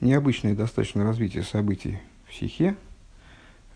необычное 0.00 0.54
достаточно 0.54 1.04
развитие 1.04 1.42
событий 1.42 1.98
в 2.26 2.34
Сихе, 2.34 2.76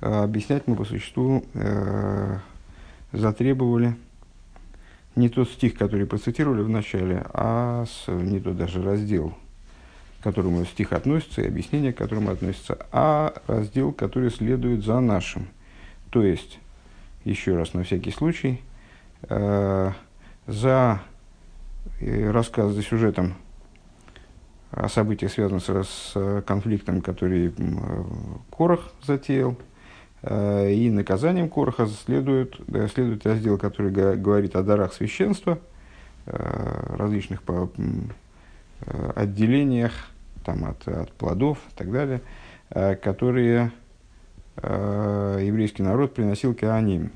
объяснять 0.01 0.67
мы 0.67 0.77
по 0.77 0.85
существу 0.85 1.45
э, 1.55 2.39
затребовали 3.13 3.97
не 5.17 5.29
тот 5.29 5.49
стих, 5.49 5.75
который 5.75 6.07
процитировали 6.07 6.63
в 6.63 6.69
начале, 6.69 7.25
а 7.33 7.85
с, 7.87 8.11
не 8.11 8.41
тот 8.41 8.57
даже 8.57 8.83
раздел, 8.83 9.35
к 10.21 10.25
которому 10.25 10.65
стих 10.65 10.93
относится, 10.93 11.43
и 11.43 11.47
объяснение, 11.47 11.93
к 11.93 11.99
которому 11.99 12.31
относится, 12.31 12.87
а 12.91 13.35
раздел, 13.47 13.93
который 13.93 14.31
следует 14.31 14.85
за 14.85 15.01
нашим. 15.01 15.49
То 16.11 16.23
есть, 16.23 16.59
еще 17.25 17.57
раз 17.57 17.75
на 17.75 17.85
всякий 17.85 18.11
случай, 18.11 18.61
э, 19.29 19.93
за 20.47 21.01
э, 22.01 22.31
рассказ 22.31 22.73
за 22.73 22.83
сюжетом 22.83 23.35
событиях, 24.89 25.33
связанных 25.33 25.65
с, 25.65 25.85
с 26.15 26.43
конфликтом, 26.47 27.01
который 27.01 27.49
э, 27.49 27.53
Корах 28.51 28.93
затеял, 29.03 29.57
Э, 30.27 30.73
и 30.73 30.91
наказанием 30.91 31.51
Короха 31.51 31.87
следует, 31.87 32.59
следует 32.93 33.27
раздел, 33.27 33.59
который 33.59 33.91
говорит 34.17 34.57
о 34.57 34.63
дарах 34.63 34.95
священства, 34.95 35.59
э, 36.27 36.97
различных 36.97 37.43
по, 37.43 37.71
э, 37.77 39.13
отделениях 39.15 39.93
там, 40.45 40.65
от, 40.65 40.89
от 40.89 41.13
плодов 41.13 41.59
и 41.71 41.77
так 41.77 41.91
далее, 41.91 42.21
которые 43.03 43.73
еврейский 44.57 45.83
народ 45.83 46.15
приносил 46.15 46.55
к 46.55 46.63
Аним. 46.63 47.13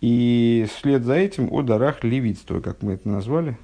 И 0.00 0.66
вслед 0.72 1.04
за 1.04 1.14
этим 1.14 1.52
о 1.52 1.62
дарах 1.62 2.04
левитства, 2.04 2.60
как 2.60 2.82
мы 2.82 2.92
это 2.92 3.08
назвали, 3.08 3.56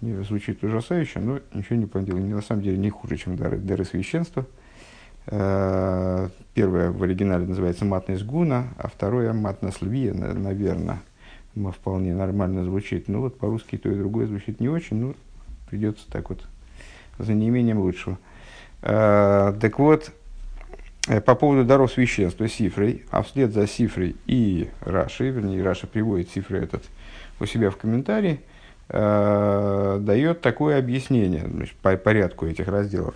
звучит 0.00 0.62
ужасающе, 0.62 1.20
но 1.20 1.40
ничего 1.52 1.76
не 1.76 1.86
поделать, 1.86 2.24
на 2.24 2.42
самом 2.42 2.62
деле 2.62 2.78
не 2.78 2.90
хуже, 2.90 3.16
чем 3.16 3.36
дары, 3.36 3.58
дары 3.58 3.84
священства– 3.84 4.46
Э, 5.30 6.28
первое 6.54 6.90
в 6.90 7.02
оригинале 7.02 7.46
называется 7.46 7.84
матность 7.84 8.24
гуна, 8.24 8.68
а 8.78 8.88
второе 8.88 9.34
матность 9.34 9.82
львия, 9.82 10.14
наверное, 10.14 11.00
вполне 11.54 12.14
нормально 12.14 12.64
звучит. 12.64 13.08
Ну 13.08 13.20
вот 13.20 13.38
по-русски 13.38 13.76
то 13.76 13.90
и 13.90 13.94
другое 13.94 14.26
звучит 14.26 14.60
не 14.60 14.68
очень, 14.68 14.96
ну 14.96 15.14
придется 15.68 16.10
так 16.10 16.30
вот 16.30 16.46
за 17.18 17.34
неимением 17.34 17.78
лучшего. 17.78 18.18
Э, 18.80 19.52
так 19.60 19.78
вот, 19.78 20.12
э, 21.08 21.20
по 21.20 21.34
поводу 21.34 21.64
даров 21.64 21.92
священства 21.92 22.48
Сифрой, 22.48 23.04
а 23.10 23.22
вслед 23.22 23.52
за 23.52 23.66
Сифрой 23.66 24.16
и 24.26 24.70
Раши, 24.80 25.28
вернее, 25.28 25.62
Раша 25.62 25.86
приводит 25.86 26.30
Сифрой 26.30 26.62
этот 26.62 26.84
у 27.38 27.44
себя 27.44 27.70
в 27.70 27.76
комментарии, 27.76 28.40
дает 28.88 30.40
такое 30.40 30.78
объяснение 30.78 31.46
значит, 31.46 31.76
по 31.76 31.96
порядку 31.96 32.46
этих 32.46 32.68
разделов. 32.68 33.14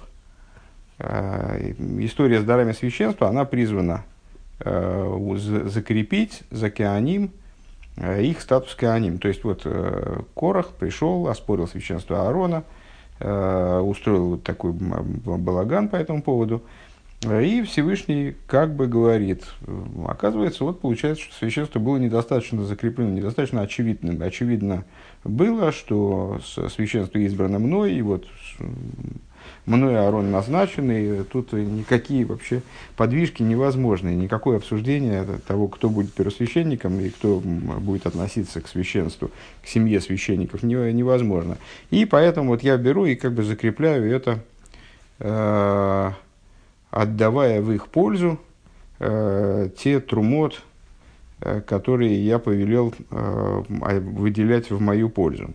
Э, 1.03 1.73
история 1.99 2.41
с 2.41 2.45
дарами 2.45 2.73
священства, 2.73 3.29
она 3.29 3.45
призвана 3.45 4.05
э, 4.61 5.37
закрепить 5.67 6.43
за 6.51 6.71
Кеаним 6.71 7.33
э, 7.97 8.23
их 8.23 8.41
статус 8.41 8.75
Кеаним. 8.77 9.19
То 9.19 9.29
есть, 9.29 9.43
вот 9.43 9.67
Корах 10.35 10.69
пришел, 10.69 11.27
оспорил 11.29 11.67
священство 11.67 12.27
Аарона, 12.27 12.65
устроил 13.19 14.31
вот 14.31 14.43
такой 14.43 14.73
балаган 14.73 15.89
по 15.89 15.97
этому 15.97 16.23
поводу, 16.23 16.63
и 17.25 17.63
Всевышний 17.63 18.35
как 18.47 18.75
бы 18.75 18.89
говорит, 18.89 19.45
оказывается, 20.07 20.65
вот 20.65 20.81
получается, 20.81 21.25
что 21.25 21.35
священство 21.35 21.79
было 21.79 21.97
недостаточно 21.97 22.65
закреплено, 22.65 23.11
недостаточно 23.11 23.61
очевидным. 23.61 24.21
Очевидно 24.23 24.85
было, 25.23 25.71
что 25.71 26.41
священство 26.75 27.19
избрано 27.19 27.61
мной, 27.61 27.95
и 27.95 28.03
вот 28.03 28.27
мной 29.67 29.99
Аарон 29.99 30.33
назначенный, 30.33 31.23
тут 31.25 31.53
никакие 31.53 32.25
вообще 32.25 32.63
подвижки 32.97 33.43
невозможны, 33.43 34.09
никакое 34.09 34.57
обсуждение 34.57 35.25
того, 35.47 35.69
кто 35.69 35.89
будет 35.89 36.13
первосвященником 36.13 36.99
и 37.01 37.11
кто 37.11 37.39
будет 37.41 38.07
относиться 38.07 38.61
к 38.61 38.69
священству, 38.69 39.31
к 39.63 39.69
семье 39.69 40.01
священников, 40.01 40.63
невозможно. 40.65 41.57
И 41.91 42.05
поэтому 42.05 42.49
вот 42.49 42.63
я 42.63 42.77
беру 42.77 43.07
и 43.07 43.15
как 43.15 43.33
бы 43.33 43.45
закрепляю 43.45 44.11
это, 44.11 44.41
э, 45.21 46.11
отдавая 46.93 47.61
в 47.61 47.73
их 47.73 47.89
пользу 47.89 48.39
э, 49.01 49.71
те 49.77 49.99
трумот, 49.99 50.63
э, 51.41 51.61
которые 51.63 52.25
я 52.25 52.39
повелел 52.39 52.95
выделять 53.11 54.71
в 54.71 54.81
мою 54.81 55.09
пользу. 55.09 55.51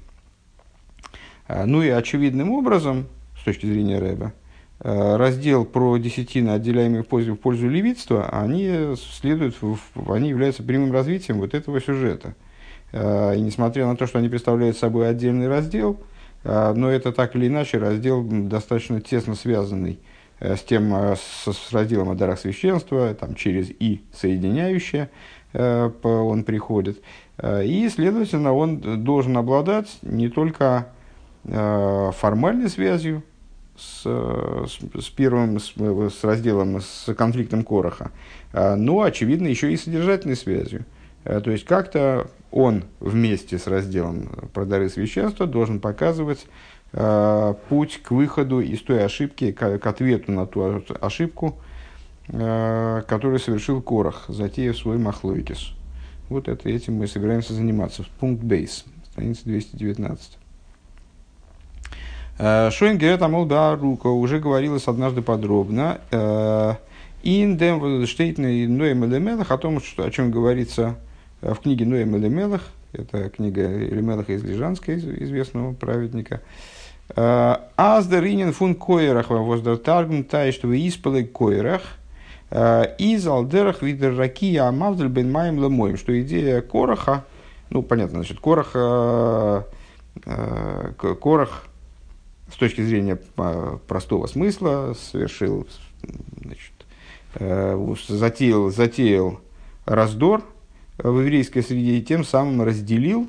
Ну 1.47 1.81
и 1.81 1.87
очевидным 1.87 2.51
образом, 2.51 3.07
точки 3.47 3.65
зрения 3.65 3.97
Рэба, 3.97 4.33
э, 4.81 5.15
раздел 5.15 5.63
про 5.63 5.97
десятины, 5.97 6.49
отделяемые 6.49 7.03
в 7.03 7.07
пользу, 7.07 7.35
в 7.35 7.37
пользу 7.37 7.69
левитства, 7.69 8.27
они, 8.29 8.93
следуют, 8.97 9.55
они 10.05 10.29
являются 10.29 10.63
прямым 10.63 10.91
развитием 10.91 11.37
вот 11.37 11.53
этого 11.53 11.79
сюжета. 11.79 12.35
Э, 12.91 13.37
и 13.37 13.39
несмотря 13.39 13.87
на 13.87 13.95
то, 13.95 14.05
что 14.05 14.19
они 14.19 14.27
представляют 14.27 14.77
собой 14.77 15.07
отдельный 15.07 15.47
раздел, 15.47 15.97
э, 16.43 16.73
но 16.75 16.91
это 16.91 17.13
так 17.13 17.37
или 17.37 17.47
иначе 17.47 17.77
раздел 17.77 18.21
достаточно 18.21 18.99
тесно 18.99 19.35
связанный 19.35 19.97
с 20.39 20.61
тем, 20.61 20.93
с, 20.93 21.51
с 21.51 21.73
разделом 21.73 22.09
о 22.09 22.15
дарах 22.15 22.39
священства, 22.39 23.13
там, 23.13 23.35
через 23.35 23.69
«и» 23.69 24.01
соединяющее 24.13 25.09
он 25.53 26.43
приходит. 26.43 27.01
И, 27.43 27.89
следовательно, 27.89 28.53
он 28.53 29.03
должен 29.03 29.37
обладать 29.37 29.97
не 30.01 30.29
только 30.29 30.89
формальной 31.43 32.69
связью 32.69 33.23
с, 33.77 34.03
с, 34.03 34.79
с 34.99 35.09
первым, 35.09 35.59
с, 35.59 35.73
с 35.75 36.23
разделом, 36.23 36.81
с 36.81 37.13
конфликтом 37.15 37.63
Короха, 37.63 38.11
но, 38.53 39.01
очевидно, 39.01 39.47
еще 39.47 39.71
и 39.71 39.77
содержательной 39.77 40.35
связью. 40.35 40.85
То 41.23 41.51
есть, 41.51 41.65
как-то 41.65 42.27
он 42.51 42.83
вместе 42.99 43.57
с 43.57 43.67
разделом 43.67 44.29
про 44.53 44.65
дары 44.65 44.89
священства 44.89 45.45
должен 45.45 45.79
показывать 45.79 46.47
путь 46.91 48.01
к 48.01 48.11
выходу 48.11 48.61
из 48.61 48.81
той 48.81 49.03
ошибки, 49.03 49.51
к, 49.51 49.77
к 49.77 49.85
ответу 49.85 50.31
на 50.31 50.47
ту 50.47 50.81
ошибку, 51.01 51.57
которую 52.27 53.39
совершил 53.39 53.81
Корах, 53.81 54.25
затеяв 54.29 54.77
свой 54.77 54.97
махлойкис. 54.97 55.73
Вот 56.29 56.47
это, 56.47 56.69
этим 56.69 56.95
мы 56.95 57.07
собираемся 57.07 57.53
заниматься. 57.53 58.03
Пункт 58.19 58.43
бейс, 58.43 58.85
страница 59.11 59.43
219. 59.45 60.37
Э, 62.39 62.69
Шойнгер 62.71 63.21
Амол 63.23 63.47
Рука 63.47 64.09
уже 64.09 64.39
говорилось 64.39 64.87
однажды 64.87 65.21
подробно. 65.21 66.01
Э, 66.11 66.75
Индем 67.23 68.05
Штейтный 68.05 68.67
Ноем 68.67 69.05
Элемелах 69.05 69.51
о 69.51 69.57
том, 69.57 69.81
что, 69.81 70.03
о 70.03 70.11
чем 70.11 70.31
говорится 70.31 70.95
э, 71.41 71.53
в 71.53 71.59
книге 71.59 71.85
Ноем 71.85 72.15
Элемелах. 72.17 72.67
Это 72.93 73.29
книга 73.29 73.65
Элемелаха 73.65 74.33
из 74.33 74.43
Лежанска, 74.43 74.97
известного 74.97 75.73
праведника. 75.73 76.41
Аздер 77.15 78.51
фун 78.53 78.75
койрах 78.75 79.29
воздер 79.29 79.77
таргум 79.77 80.23
тай, 80.23 80.51
что 80.51 80.67
вы 80.67 80.87
испалы 80.87 81.23
койрах. 81.23 81.81
Из 82.51 83.27
алдерах 83.27 83.81
видер 83.81 84.15
ракия 84.15 84.67
амавдель 84.67 85.07
бен 85.07 85.31
маем 85.31 85.61
лемоем. 85.61 85.97
Что 85.97 86.19
идея 86.21 86.61
короха, 86.61 87.25
ну, 87.69 87.81
понятно, 87.81 88.19
значит, 88.19 88.39
корох, 88.39 88.71
корох 90.97 91.67
с 92.51 92.55
точки 92.55 92.81
зрения 92.81 93.15
простого 93.87 94.27
смысла 94.27 94.95
совершил, 95.11 95.67
значит, 96.41 96.71
э, 97.35 97.95
затеял, 98.07 98.71
затеял 98.71 99.39
раздор 99.85 100.43
в 100.97 101.19
еврейской 101.19 101.61
среде 101.61 101.97
и 101.97 102.01
тем 102.01 102.23
самым 102.23 102.61
разделил 102.63 103.23
э, 103.23 103.27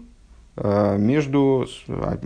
между 0.61 1.67
а, 1.89 2.19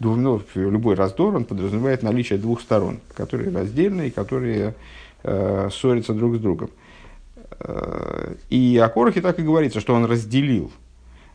ну, 0.00 0.42
любой 0.54 0.94
раздор, 0.96 1.36
он 1.36 1.44
подразумевает 1.44 2.02
наличие 2.02 2.38
двух 2.38 2.60
сторон, 2.60 2.98
которые 3.14 3.54
раздельны 3.54 4.08
и 4.08 4.10
которые 4.10 4.74
э, 5.22 5.68
ссорятся 5.72 6.12
друг 6.12 6.36
с 6.36 6.38
другом. 6.38 6.70
И 8.50 8.80
о 8.82 8.88
Корохе 8.88 9.20
так 9.20 9.38
и 9.38 9.42
говорится, 9.42 9.78
что 9.78 9.94
он 9.94 10.06
разделил. 10.06 10.72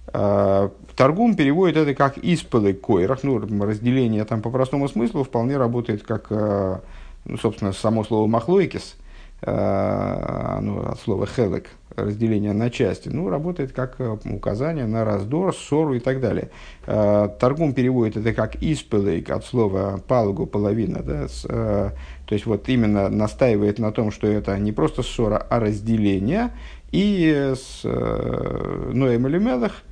А, 0.07 0.69
Торгум 0.97 1.35
переводит 1.35 1.77
это 1.77 1.93
как 1.93 2.17
испылы 2.17 2.73
койрах, 2.73 3.23
ну, 3.23 3.39
разделение 3.39 4.25
там 4.25 4.41
по 4.41 4.49
простому 4.49 4.89
смыслу 4.89 5.23
вполне 5.23 5.55
работает 5.55 6.03
как, 6.03 6.29
ну, 6.29 7.37
собственно, 7.37 7.71
само 7.71 8.03
слово 8.03 8.27
махлойкис, 8.27 8.97
ну, 9.45 10.81
от 10.81 10.99
слова 10.99 11.27
хелек, 11.27 11.69
разделение 11.95 12.53
на 12.53 12.71
части, 12.71 13.09
ну, 13.09 13.29
работает 13.29 13.71
как 13.71 13.97
указание 14.25 14.87
на 14.87 15.05
раздор, 15.05 15.55
ссору 15.55 15.93
и 15.93 15.99
так 15.99 16.19
далее. 16.19 16.49
Торгум 16.85 17.73
переводит 17.73 18.17
это 18.17 18.33
как 18.33 18.55
испылейк 18.63 19.29
от 19.29 19.45
слова 19.45 20.01
палгу, 20.07 20.47
половина, 20.47 21.03
да, 21.03 21.27
с, 21.27 21.41
то 21.43 21.93
есть 22.31 22.47
вот 22.47 22.67
именно 22.67 23.09
настаивает 23.09 23.77
на 23.77 23.91
том, 23.91 24.09
что 24.09 24.25
это 24.25 24.57
не 24.57 24.71
просто 24.71 25.03
ссора, 25.03 25.37
а 25.37 25.59
разделение, 25.59 26.49
и 26.91 27.53
с 27.55 27.83
Ноем 27.83 29.27
Элемелах– 29.27 29.73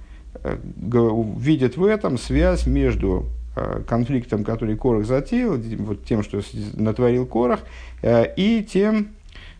Э, 0.46 0.58
видит 1.40 1.78
в 1.78 1.84
этом 1.86 2.18
связь 2.18 2.68
между 2.68 3.26
конфликтом, 3.88 4.44
который 4.44 4.76
Корах 4.76 5.06
затеял, 5.06 5.56
вот 5.80 6.04
тем, 6.04 6.24
что 6.24 6.42
натворил 6.74 7.26
Корах, 7.26 7.62
и 8.04 8.68
тем, 8.70 9.12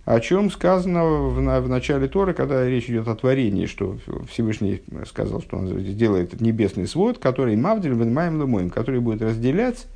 о 0.06 0.19
чем 0.19 0.52
сказано 0.52 1.04
в, 1.04 1.34
в 1.36 1.68
начале 1.68 2.07
Торы, 2.07 2.34
когда 2.34 2.66
речь 2.66 2.88
идет 2.90 3.07
о 3.07 3.16
творении, 3.16 3.66
что 3.66 3.98
Всевышний 4.30 4.84
сказал, 5.07 5.42
что 5.42 5.57
он 5.57 5.80
сделает 5.80 6.40
небесный 6.40 6.88
свод, 6.88 7.18
который 7.18 7.56
Мавдель 7.56 7.96
Венмаем 7.96 8.40
Лумоем, 8.40 8.69
который 8.69 9.00
будет 9.00 9.24
разделять 9.24 9.88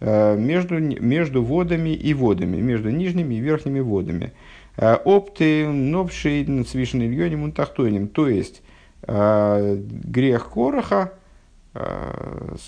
э, 0.00 0.36
между, 0.36 0.78
между 0.78 1.42
водами 1.42 1.90
и 1.90 2.12
водами, 2.12 2.58
между 2.58 2.90
нижними 2.90 3.36
и 3.36 3.40
верхними 3.40 3.80
водами. 3.80 4.34
Э, 4.76 4.96
опты 4.96 5.66
новший 5.66 6.46
свишен 6.66 7.00
ильоним 7.00 7.44
унтахтойним, 7.44 8.08
то 8.08 8.28
есть 8.28 8.60
э, 9.02 9.76
грех 10.04 10.50
Короха 10.50 11.14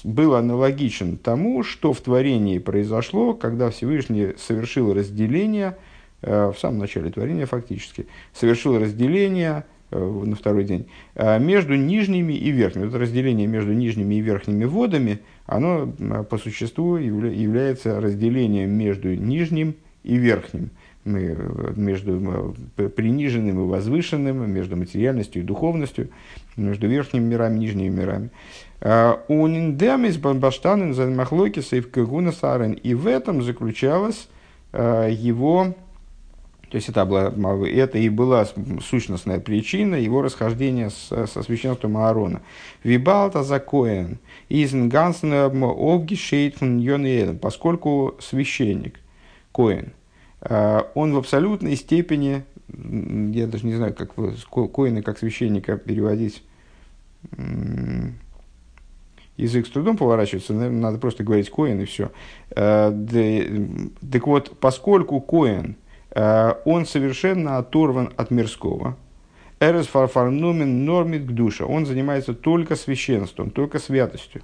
был 0.04 0.36
аналогичен 0.36 1.16
тому, 1.16 1.64
что 1.64 1.92
в 1.92 2.00
творении 2.00 2.58
произошло, 2.58 3.34
когда 3.34 3.68
Всевышний 3.70 4.34
совершил 4.38 4.94
разделение– 4.94 5.76
в 6.22 6.54
самом 6.58 6.78
начале 6.78 7.10
творения 7.10 7.46
фактически, 7.46 8.06
совершил 8.32 8.78
разделение 8.78 9.64
э, 9.90 9.98
на 9.98 10.36
второй 10.36 10.64
день 10.64 10.86
э, 11.16 11.38
между 11.40 11.74
нижними 11.74 12.32
и 12.32 12.50
верхними. 12.50 12.86
Это 12.86 12.98
разделение 12.98 13.48
между 13.48 13.72
нижними 13.72 14.14
и 14.14 14.20
верхними 14.20 14.64
водами, 14.64 15.18
оно 15.46 15.92
по 16.30 16.38
существу 16.38 16.96
является 16.96 18.00
разделением 18.00 18.70
между 18.70 19.14
нижним 19.14 19.74
и 20.04 20.16
верхним, 20.16 20.70
между 21.04 22.54
приниженным 22.96 23.64
и 23.64 23.68
возвышенным, 23.68 24.48
между 24.48 24.76
материальностью 24.76 25.42
и 25.42 25.44
духовностью, 25.44 26.10
между 26.56 26.86
верхними 26.86 27.24
мирами 27.24 27.56
и 27.56 27.58
нижними 27.58 27.88
мирами. 27.88 28.30
Униндемис 29.28 30.16
бамбаштанен 30.18 30.94
занмахлокиса 30.94 31.76
и 31.76 31.80
в 31.80 31.90
сарен. 32.32 32.72
И 32.72 32.94
в 32.94 33.08
этом 33.08 33.42
заключалась 33.42 34.28
его 34.72 35.74
то 36.72 36.76
есть 36.76 36.88
это, 36.88 37.04
была, 37.04 37.68
это 37.68 37.98
и 37.98 38.08
была 38.08 38.48
сущностная 38.80 39.40
причина 39.40 39.94
его 39.96 40.22
расхождения 40.22 40.88
с, 40.88 41.26
со 41.26 41.42
священством 41.42 41.98
Аарона. 41.98 42.40
Вибалта 42.82 43.42
за 43.42 43.60
Коэн, 43.60 44.18
изнгансен 44.48 45.34
обгишейтфун 45.34 46.78
поскольку 47.42 48.16
священник, 48.20 49.00
Коэн, 49.52 49.92
э, 50.40 50.80
он 50.94 51.12
в 51.12 51.18
абсолютной 51.18 51.76
степени, 51.76 52.42
я 52.68 53.46
даже 53.46 53.66
не 53.66 53.74
знаю, 53.74 53.92
как 53.92 54.14
Коэна 54.14 55.02
как 55.02 55.18
священника 55.18 55.76
переводить, 55.76 56.42
язык 59.36 59.66
с 59.66 59.70
трудом 59.70 59.98
поворачивается, 59.98 60.54
наверное, 60.54 60.80
надо 60.80 60.96
просто 60.96 61.22
говорить 61.22 61.50
Коэн 61.50 61.82
и 61.82 61.84
все. 61.84 62.12
Э, 62.56 62.90
так 64.10 64.26
вот, 64.26 64.58
поскольку 64.58 65.20
Э, 65.20 65.81
он 66.14 66.86
совершенно 66.86 67.58
оторван 67.58 68.12
от 68.16 68.30
мирского. 68.30 68.96
Эрес 69.60 69.86
фарфарнумен 69.86 70.84
нормит 70.84 71.24
к 71.24 71.30
душе. 71.30 71.64
Он 71.64 71.86
занимается 71.86 72.34
только 72.34 72.74
священством, 72.74 73.50
только 73.50 73.78
святостью, 73.78 74.42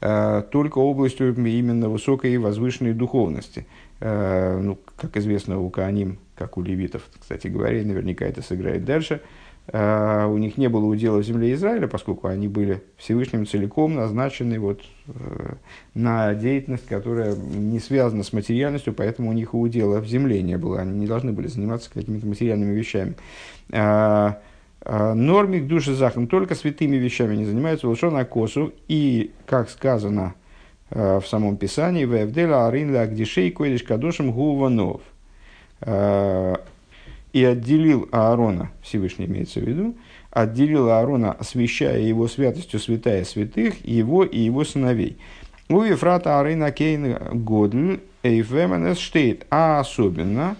э, 0.00 0.42
только 0.50 0.78
областью 0.78 1.34
именно 1.34 1.90
высокой 1.90 2.32
и 2.32 2.38
возвышенной 2.38 2.94
духовности. 2.94 3.66
Э, 4.00 4.58
ну, 4.58 4.78
как 4.96 5.16
известно, 5.18 5.60
у 5.60 5.68
Кааним, 5.68 6.18
как 6.34 6.56
у 6.56 6.62
левитов, 6.62 7.02
кстати 7.20 7.48
говоря, 7.48 7.84
наверняка 7.84 8.24
это 8.24 8.42
сыграет 8.42 8.84
дальше– 8.84 9.20
у 9.72 10.38
них 10.38 10.58
не 10.58 10.68
было 10.68 10.84
удела 10.84 11.18
в 11.18 11.24
земле 11.24 11.52
Израиля, 11.54 11.88
поскольку 11.88 12.28
они 12.28 12.46
были 12.46 12.84
Всевышним 12.96 13.46
целиком 13.46 13.96
назначены 13.96 14.60
вот, 14.60 14.80
uh, 15.08 15.56
на 15.94 16.34
деятельность, 16.34 16.86
которая 16.86 17.34
не 17.34 17.80
связана 17.80 18.22
с 18.22 18.32
материальностью, 18.32 18.92
поэтому 18.92 19.30
у 19.30 19.32
них 19.32 19.54
и 19.54 19.56
удела 19.56 20.00
в 20.00 20.06
земле 20.06 20.40
не 20.42 20.56
было. 20.56 20.82
Они 20.82 21.00
не 21.00 21.06
должны 21.08 21.32
были 21.32 21.48
заниматься 21.48 21.90
какими-то 21.92 22.26
материальными 22.26 22.74
вещами. 22.74 23.14
Uh, 23.70 24.34
Нормик 24.88 25.66
души 25.66 25.94
захам 25.94 26.28
только 26.28 26.54
святыми 26.54 26.94
вещами 26.94 27.34
не 27.34 27.44
занимаются, 27.44 27.88
на 28.08 28.24
косу. 28.24 28.72
И, 28.86 29.32
как 29.44 29.68
сказано 29.68 30.34
в 30.90 31.24
самом 31.26 31.56
Писании, 31.56 32.04
«Вэвдела 32.04 32.68
арин 32.68 32.94
ла 32.94 33.00
агдишей 33.00 33.50
койдиш 33.50 33.82
кадушем 33.82 34.30
гуванов» 34.30 35.00
и 37.36 37.44
отделил 37.44 38.08
Аарона, 38.12 38.70
Всевышний 38.80 39.26
имеется 39.26 39.60
в 39.60 39.64
виду, 39.64 39.94
отделил 40.30 40.88
Аарона, 40.88 41.32
освящая 41.32 42.00
его 42.00 42.28
святостью 42.28 42.80
святая 42.80 43.24
святых, 43.24 43.84
его 43.84 44.24
и 44.24 44.38
его 44.38 44.64
сыновей. 44.64 45.18
У 45.68 45.82
Ефрата 45.82 46.40
Арина 46.40 46.72
Кейн 46.72 47.18
Годль 47.44 48.00
Эйфеменес 48.22 48.96
штейт, 48.96 49.46
а 49.50 49.80
особенно 49.80 50.56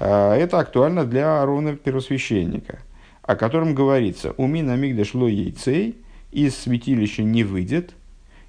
а, 0.00 0.34
это 0.34 0.58
актуально 0.58 1.04
для 1.04 1.38
Аарона 1.38 1.76
первосвященника, 1.76 2.80
о 3.22 3.36
котором 3.36 3.76
говорится, 3.76 4.32
«Умин 4.32 4.70
амигдаш 4.70 5.14
ло 5.14 5.28
яйцей, 5.28 5.98
из 6.32 6.56
святилища 6.56 7.22
не 7.22 7.44
выйдет, 7.44 7.94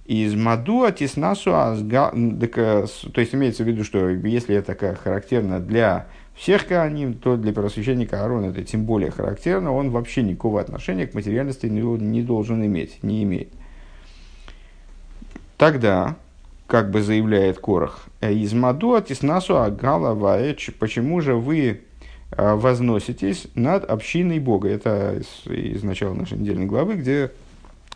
из 0.08 0.34
Мадуа 0.34 0.92
Тиснасу 0.92 1.54
Азга...» 1.54 2.10
То 2.10 3.22
есть 3.22 3.36
имеется 3.36 3.64
в 3.64 3.68
виду, 3.68 3.84
что 3.84 4.10
если 4.10 4.56
это 4.56 4.74
характерно 4.74 5.60
для 5.60 6.08
всех 6.40 6.68
Кааним, 6.68 7.16
то 7.16 7.36
для 7.36 7.52
первосвященника 7.52 8.22
Аарона 8.22 8.48
это 8.48 8.64
тем 8.64 8.86
более 8.86 9.12
характерно, 9.12 9.74
он 9.74 9.90
вообще 9.90 10.24
никакого 10.24 10.62
отношения 10.62 11.06
к 11.06 11.14
материальности 11.14 11.66
не, 11.66 11.82
не 11.82 12.22
должен 12.22 12.66
иметь, 12.66 13.04
не 13.04 13.24
имеет. 13.24 13.50
Тогда, 15.58 16.16
как 16.66 16.92
бы 16.92 17.02
заявляет 17.02 17.60
Корах, 17.60 18.06
из 18.22 18.54
Маду 18.54 18.94
Атиснасу 18.94 19.62
Агала 19.62 20.14
Ваэч, 20.14 20.72
почему 20.80 21.20
же 21.20 21.36
вы 21.36 21.82
а, 22.32 22.56
возноситесь 22.56 23.48
над 23.56 23.84
общиной 23.84 24.40
Бога? 24.40 24.70
Это 24.70 25.20
из, 25.20 25.52
из 25.52 25.84
начала 25.84 26.14
нашей 26.14 26.38
недельной 26.38 26.68
главы, 26.68 26.96
где 26.96 27.32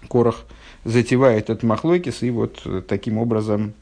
Корах 0.09 0.43
затевает 0.83 1.49
этот 1.49 1.63
махлойкис 1.63 2.23
и 2.23 2.29
вот 2.29 2.61
таким 2.89 3.19
образом 3.19 3.73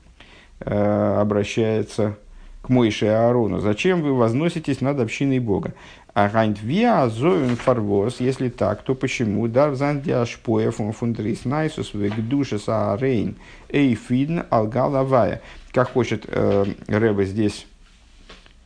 э, 0.60 1.18
обращается 1.20 2.12
к 2.12 2.31
Мойше 2.68 3.06
и 3.06 3.10
Аарону, 3.10 3.60
зачем 3.60 4.02
вы 4.02 4.14
возноситесь 4.14 4.82
над 4.82 5.00
общиной 5.00 5.40
Бога? 5.40 5.74
А 6.14 6.30
гант 6.30 6.62
виа 6.62 7.08
зоин 7.10 7.56
фарвос, 7.56 8.20
если 8.20 8.50
так, 8.50 8.84
то 8.84 8.96
почему? 8.96 9.48
Дар 9.48 9.76
зандя 9.76 10.26
шпоев 10.26 10.76
фундрис 10.76 11.46
найсус 11.46 11.92
душе 11.94 12.60
саарейн 12.60 13.36
эйфидн 13.70 14.42
алгалавая. 14.50 15.42
Как 15.72 15.92
хочет 15.94 16.26
э, 16.28 16.66
Рэбе 16.88 17.26
здесь 17.26 17.66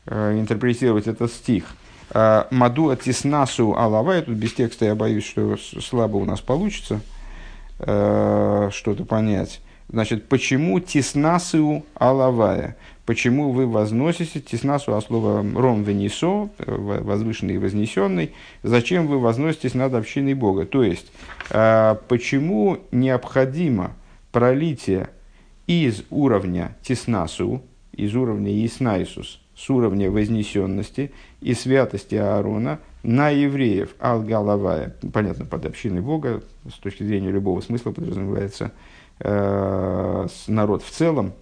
э, 0.07 0.39
интерпретировать 0.39 1.05
этот 1.05 1.31
стих. 1.31 1.65
Э, 2.11 2.45
Маду 2.49 2.89
атиснасу 2.89 3.75
алавая, 3.77 4.23
тут 4.23 4.35
без 4.35 4.53
текста 4.53 4.85
я 4.85 4.95
боюсь, 4.95 5.25
что 5.25 5.55
слабо 5.57 6.17
у 6.17 6.25
нас 6.25 6.41
получится 6.41 7.01
э, 7.77 8.69
что-то 8.71 9.05
понять. 9.05 9.61
Значит, 9.87 10.27
почему 10.29 10.79
тиснасу 10.79 11.85
алавая? 11.93 12.75
Почему 13.05 13.51
вы 13.51 13.67
возносите 13.67 14.39
теснасу 14.39 14.95
от 14.95 15.05
слова 15.05 15.45
ром 15.55 15.83
венесо, 15.83 16.49
возвышенный 16.57 17.55
и 17.55 17.57
вознесенный, 17.57 18.33
зачем 18.63 19.07
вы 19.07 19.19
возноситесь 19.19 19.73
над 19.73 19.93
общиной 19.93 20.33
Бога. 20.33 20.65
То 20.65 20.83
есть, 20.83 21.11
а, 21.51 21.95
почему 22.07 22.79
необходимо 22.91 23.91
пролитие 24.31 25.09
из 25.67 26.03
уровня 26.09 26.75
теснасу, 26.81 27.63
из 27.93 28.15
уровня 28.15 28.65
Иснайсус, 28.65 29.41
с 29.55 29.69
уровня 29.69 30.11
вознесенности 30.11 31.11
и 31.41 31.53
святости 31.53 32.15
Аарона 32.15 32.79
на 33.03 33.29
евреев 33.29 33.95
Алгалавая. 33.99 34.95
Понятно, 35.13 35.45
под 35.45 35.65
общиной 35.65 36.01
Бога, 36.01 36.43
с 36.69 36.77
точки 36.79 37.03
зрения 37.03 37.31
любого 37.31 37.61
смысла 37.61 37.91
подразумевается 37.91 38.71
э, 39.19 40.27
народ 40.47 40.83
в 40.83 40.89
целом, 40.89 41.33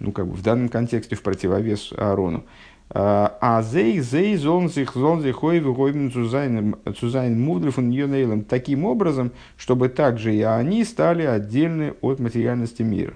ну, 0.00 0.12
как 0.12 0.26
бы 0.26 0.34
в 0.34 0.42
данном 0.42 0.68
контексте 0.68 1.14
в 1.14 1.22
противовес 1.22 1.92
Аарону. 1.96 2.44
А 2.92 3.62
зей, 3.62 4.00
зей, 4.00 4.36
зон, 4.36 4.68
зих, 4.68 4.94
зон, 4.94 5.22
зихой, 5.22 5.60
выгойбен, 5.60 6.10
цузайн, 6.10 7.40
мудрифун, 7.40 7.90
йонейлом. 7.90 8.42
Таким 8.42 8.84
образом, 8.84 9.30
чтобы 9.56 9.88
также 9.88 10.34
и 10.34 10.42
они 10.42 10.84
стали 10.84 11.22
отдельны 11.22 11.94
от 12.00 12.18
материальности 12.18 12.82
мира 12.82 13.14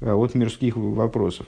э, 0.00 0.10
от 0.10 0.34
мирских 0.34 0.78
вопросов. 0.78 1.46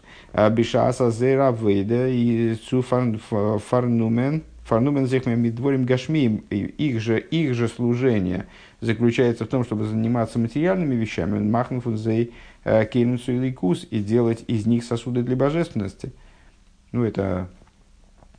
Бишаса 0.51 1.11
зейра 1.11 1.53
вейда 1.53 2.09
и 2.09 2.55
цу 2.69 2.83
фарнумен, 2.83 4.43
фарнумен 4.65 5.07
зехмем 5.07 5.41
медворим 5.41 5.87
гашмием. 5.87 6.45
Их 6.51 7.01
же, 7.01 7.19
их 7.19 7.55
же 7.55 7.69
служение 7.69 8.47
заключается 8.83 9.47
в 9.47 9.49
том, 9.49 9.65
чтобы 9.65 9.87
заниматься 9.87 10.39
материальными 10.39 10.97
вещами. 10.97 11.39
Махнфун 11.39 11.97
зей 11.97 12.35
кейнусу 12.65 13.33
или 13.33 13.53
кус 13.53 13.87
и 13.91 14.01
делать 14.01 14.45
из 14.47 14.67
них 14.67 14.85
сосуды 14.85 15.23
для 15.23 15.37
божественности. 15.37 16.13
Ну, 16.93 17.05
это 17.05 17.49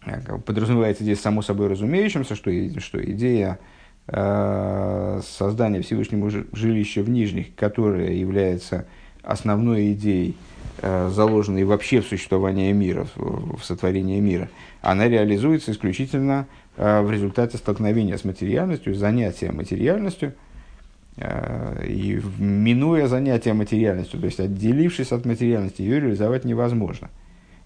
э, 0.05 0.20
подразумевается 0.39 1.03
здесь 1.03 1.22
само 1.22 1.41
собой 1.41 1.67
разумеющимся, 1.67 2.36
что, 2.36 2.51
что 2.79 3.03
идея 3.12 3.60
э, 4.08 5.22
создания 5.24 5.82
Всевышнему 5.82 6.29
жилища 6.29 7.03
в 7.03 7.10
нижних, 7.10 7.53
которая 7.55 8.13
является 8.13 8.86
основной 9.24 9.94
идеей, 9.94 10.36
заложенной 10.82 11.63
вообще 11.63 12.01
в 12.01 12.05
существование 12.05 12.74
мира, 12.74 13.08
в 13.15 13.63
сотворение 13.63 14.20
мира, 14.20 14.50
она 14.82 15.08
реализуется 15.08 15.72
исключительно 15.72 16.48
в 16.75 17.10
результате 17.10 17.58
столкновения 17.58 18.17
с 18.17 18.25
материальностью, 18.25 18.94
занятия 18.94 19.51
материальностью– 19.53 20.34
Э, 20.45 20.45
и 21.18 22.22
минуя 22.40 23.08
занятие 23.08 23.54
материальностью, 23.54 24.20
то 24.20 24.26
есть 24.26 24.40
отделившись 24.40 25.14
от 25.14 25.26
материальности, 25.26 25.82
ее 25.82 26.02
реализовать 26.02 26.44
невозможно. 26.44 27.10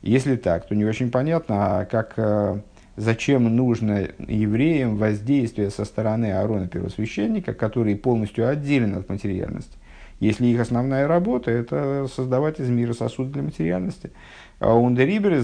Если 0.01 0.35
так, 0.35 0.67
то 0.67 0.75
не 0.75 0.85
очень 0.85 1.09
понятно, 1.09 1.55
а 1.79 1.85
как, 1.85 2.13
э, 2.17 2.61
зачем 2.95 3.55
нужно 3.55 4.07
евреям 4.27 4.97
воздействие 4.97 5.71
со 5.71 5.83
стороны 5.83 6.31
Аарона 6.31 6.67
первосвященника, 6.67 7.53
который 7.53 7.95
полностью 7.95 8.47
отделен 8.47 8.95
от 8.95 9.09
материальности. 9.09 9.73
Если 10.19 10.45
их 10.45 10.59
основная 10.59 11.07
работа– 11.07 11.49
это 11.51 12.07
создавать 12.13 12.59
из 12.59 12.69
мира 12.69 12.93
сосуд 12.93 13.31
для 13.31 13.41
материальности. 13.41 14.11
А 14.59 14.77
Ундерибер, 14.77 15.41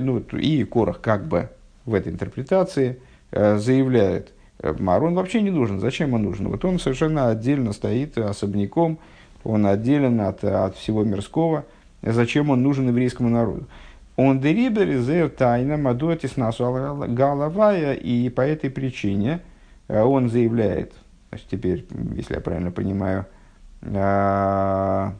ну, 0.00 0.18
и 0.20 0.64
Корах 0.64 1.00
как 1.00 1.26
бы 1.26 1.48
в 1.86 1.94
этой 1.94 2.12
интерпретации 2.12 3.00
э, 3.32 3.58
заявляет– 3.58 4.32
Марон 4.62 5.14
вообще 5.14 5.40
не 5.42 5.50
нужен. 5.50 5.80
Зачем 5.80 6.14
он 6.14 6.22
нужен? 6.22 6.48
Вот 6.48 6.64
он 6.64 6.78
совершенно 6.78 7.30
отдельно 7.30 7.72
стоит 7.72 8.18
особняком, 8.18 8.98
он 9.44 9.66
отделен 9.66 10.20
от, 10.20 10.42
от 10.44 10.76
всего 10.76 11.04
мирского. 11.04 11.64
Зачем 12.02 12.50
он 12.50 12.62
нужен 12.62 12.88
еврейскому 12.88 13.28
народу? 13.28 13.66
Он 14.16 14.40
дерибер 14.40 14.90
из 14.90 15.32
тайна 15.32 15.76
мадуатис 15.76 16.36
насу 16.36 16.64
головая, 17.08 17.94
и 17.94 18.28
по 18.30 18.40
этой 18.40 18.68
причине 18.68 19.40
э, 19.86 20.02
он 20.02 20.28
заявляет, 20.28 20.92
значит, 21.28 21.46
теперь, 21.48 21.86
если 22.16 22.34
я 22.34 22.40
правильно 22.40 22.72
понимаю, 22.72 23.26
а, 23.82 25.14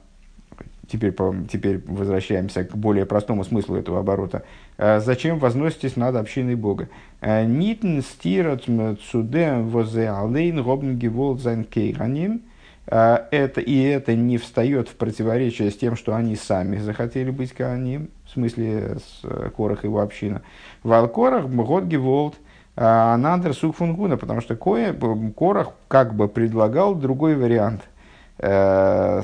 теперь, 0.90 1.14
теперь 1.50 1.82
возвращаемся 1.86 2.64
к 2.64 2.76
более 2.76 3.06
простому 3.06 3.44
смыслу 3.44 3.76
этого 3.76 4.00
оборота. 4.00 4.44
«А 4.76 5.00
зачем 5.00 5.38
возноситесь 5.38 5.96
над 5.96 6.16
общиной 6.16 6.54
Бога? 6.54 6.88
«און 7.20 7.44
ניט 7.44 7.68
קיין 7.68 8.00
סתירה 8.00 8.64
צו 9.10 9.39
דעם 9.39 9.68
וואס 9.68 9.92
זיי 9.92 10.10
אליין 10.10 10.60
האבן 10.60 10.96
געוואלט 10.96 11.40
זיין 11.40 11.64
כהנים. 11.64 12.42
Это, 12.86 13.60
и 13.60 13.82
это 13.82 14.16
не 14.16 14.38
встает 14.38 14.88
в 14.88 14.94
противоречие 14.94 15.70
с 15.70 15.76
тем, 15.76 15.94
что 15.94 16.14
они 16.14 16.36
сами 16.36 16.78
захотели 16.78 17.30
быть 17.30 17.52
כהנים, 17.52 18.08
в 18.24 18.30
смысле 18.30 18.96
с 18.96 19.20
э, 19.24 19.50
Корах 19.54 19.80
и 19.80 19.84
его 19.84 20.00
община. 20.00 20.40
ווייל 20.82 20.90
קרח 20.94 21.50
האט 21.50 21.84
געוואלט 21.84 22.36
אן 22.76 22.98
אנדער 22.98 23.52
סוג 23.52 23.67
פון 23.67 23.82
כהונה, 23.82 24.16
потому 24.16 24.40
что 24.40 24.56
Корах 24.56 25.72
как 25.88 26.14
бы 26.14 26.28
предлагал 26.28 26.94
другой 26.94 27.36
вариант– 27.36 27.82
э, 28.38 29.22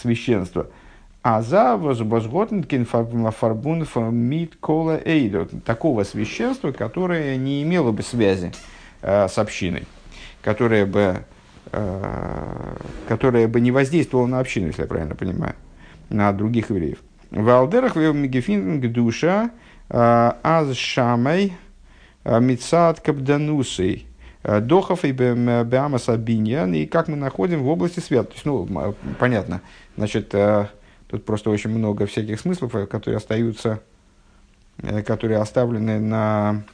священства. 0.00 0.68
А 1.22 1.40
за 1.40 1.76
возготнкин 1.76 2.84
фарбун 2.84 3.86
мид 4.12 4.56
кола 4.60 5.00
эйдо. 5.02 5.46
Такого 5.64 6.04
священства, 6.04 6.70
которое 6.70 7.36
не 7.38 7.62
имело 7.62 7.92
бы 7.92 8.02
связи 8.02 8.52
э, 9.00 9.26
с 9.26 9.38
общиной, 9.38 9.84
которое 10.42 10.84
бы, 10.84 11.24
э, 11.72 12.76
которое 13.08 13.48
бы 13.48 13.60
не 13.60 13.70
воздействовало 13.70 14.26
на 14.26 14.38
общину, 14.38 14.66
если 14.66 14.82
я 14.82 14.86
правильно 14.86 15.14
понимаю, 15.14 15.54
на 16.10 16.30
других 16.32 16.68
евреев. 16.68 16.98
В 17.30 17.48
Алдерах 17.48 17.96
Мегефин 17.96 18.80
душа 18.92 19.50
э, 19.88 20.32
аз 20.42 20.76
шамай 20.76 21.54
мицад 22.24 23.00
кабданусей 23.00 24.06
Дохов 24.44 25.04
и 25.04 25.12
Беама 25.12 25.98
Сабиньян, 25.98 26.74
и 26.74 26.84
как 26.84 27.08
мы 27.08 27.16
находим 27.16 27.62
в 27.62 27.68
области 27.68 28.00
святости. 28.00 28.42
Ну, 28.44 28.94
понятно. 29.18 29.62
Значит, 29.96 30.34
э, 30.34 30.68
тут 31.08 31.24
просто 31.24 31.48
очень 31.48 31.70
много 31.70 32.04
всяких 32.06 32.38
смыслов, 32.38 32.74
э, 32.74 32.86
которые 32.86 33.16
остаются, 33.16 33.80
которые 35.06 35.38
оставлены 35.38 35.98
на 36.00 36.64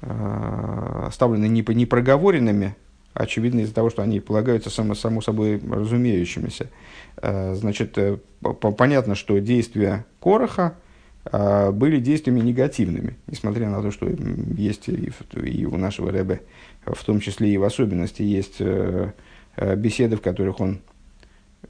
оставлены 0.00 1.46
непроговоренными, 1.48 2.76
очевидно 3.14 3.60
из-за 3.60 3.72
того, 3.72 3.88
что 3.88 4.02
они 4.02 4.20
полагаются 4.20 4.68
само, 4.68 4.94
само 4.94 5.22
собой 5.22 5.58
разумеющимися. 5.66 6.68
Значит, 7.22 7.98
понятно, 8.76 9.14
что 9.14 9.38
действия 9.38 10.04
Короха, 10.20 10.62
а, 10.62 10.83
были 11.30 12.00
действиями 12.00 12.40
негативными, 12.40 13.16
несмотря 13.26 13.70
на 13.70 13.80
то, 13.80 13.90
что 13.90 14.06
есть 14.56 14.88
и, 14.88 15.10
и 15.42 15.64
у 15.64 15.76
нашего 15.76 16.12
Рэбе, 16.12 16.42
в 16.84 17.02
том 17.04 17.20
числе 17.20 17.50
и 17.50 17.56
в 17.56 17.64
особенности, 17.64 18.22
есть 18.22 18.56
э, 18.58 19.12
э, 19.56 19.76
беседы, 19.76 20.16
в 20.16 20.20
которых 20.20 20.60
он 20.60 20.80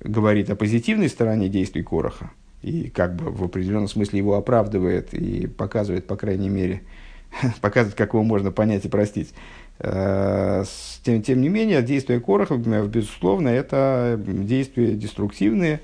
говорит 0.00 0.50
о 0.50 0.56
позитивной 0.56 1.08
стороне 1.08 1.49
действий 1.49 1.84
Короха, 1.84 2.32
и 2.62 2.90
как 2.90 3.14
бы 3.14 3.30
в 3.30 3.44
определенном 3.44 3.87
смысле 3.87 4.18
его 4.18 4.34
оправдывает 4.34 5.14
и 5.14 5.46
показывает, 5.46 6.06
по 6.08 6.16
крайней 6.16 6.49
мере, 6.49 6.82
показывает, 7.61 7.96
как 7.96 8.14
его 8.14 8.25
можно 8.25 8.50
понять 8.50 8.84
и 8.84 8.88
простить. 8.88 9.34
Э, 9.78 10.64
тем, 11.04 11.23
тем 11.23 11.40
не 11.40 11.49
менее, 11.49 11.80
действия 11.82 12.18
Короха, 12.18 12.56
безусловно, 12.56 13.49
это 13.49 14.20
действия 14.26 14.94
деструктивные, 14.94 15.80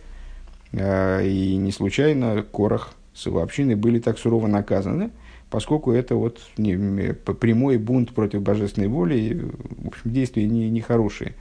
и 0.73 1.57
не 1.57 1.71
случайно 1.71 2.43
Корох– 2.43 2.95
с 3.15 3.27
его 3.27 3.43
общиной 3.43 3.75
были 3.75 3.99
так 3.99 4.19
сурово 4.19 4.47
наказаны, 4.47 5.11
поскольку 5.51 5.93
это 5.93 6.15
вот 6.15 6.41
не, 6.57 7.13
прямой 7.15 7.79
бунт 7.79 8.15
против 8.15 8.43
божественной 8.43 8.89
воли, 8.89 9.15
и, 9.19 9.35
в 9.35 9.89
общем, 9.89 10.11
действия 10.11 10.47
нехорошие. 10.47 11.35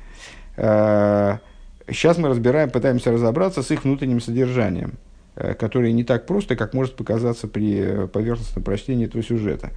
Не, 0.58 0.64
не 0.64 1.40
Сейчас 1.92 2.18
мы 2.18 2.30
разбираем, 2.30 2.70
пытаемся 2.70 3.12
разобраться 3.12 3.64
с 3.64 3.72
их 3.72 3.84
внутренним 3.84 4.22
содержанием, 4.22 4.94
э, 5.36 5.54
которое 5.56 5.92
не 5.92 6.04
так 6.04 6.26
просто, 6.26 6.56
как 6.56 6.74
может 6.74 6.96
показаться 6.96 7.48
при 7.48 8.08
поверхностном 8.08 8.64
прочтении 8.64 9.08
этого 9.08 9.24
сюжета. 9.24 9.72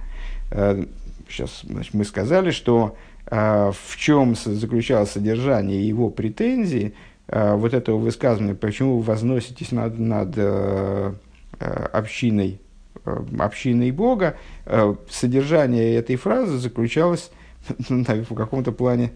Сейчас 1.27 1.61
значит, 1.63 1.93
мы 1.93 2.05
сказали, 2.05 2.51
что 2.51 2.95
э, 3.25 3.71
в 3.71 3.97
чем 3.97 4.35
заключалось 4.35 5.11
содержание 5.11 5.87
его 5.87 6.09
претензий, 6.09 6.93
э, 7.27 7.55
вот 7.55 7.73
этого 7.73 7.97
высказывания, 7.97 8.53
почему 8.53 8.97
вы 8.97 9.03
возноситесь 9.03 9.71
над, 9.71 9.97
над 9.97 10.33
Э, 10.35 11.13
общиной, 11.93 12.59
э, 13.05 13.23
общиной 13.39 13.91
Бога, 13.91 14.37
э, 14.65 14.95
содержание 15.09 15.95
этой 15.95 16.15
фразы 16.15 16.57
заключалось 16.57 17.31
в 17.89 18.35
каком-то 18.35 18.71
плане 18.71 19.11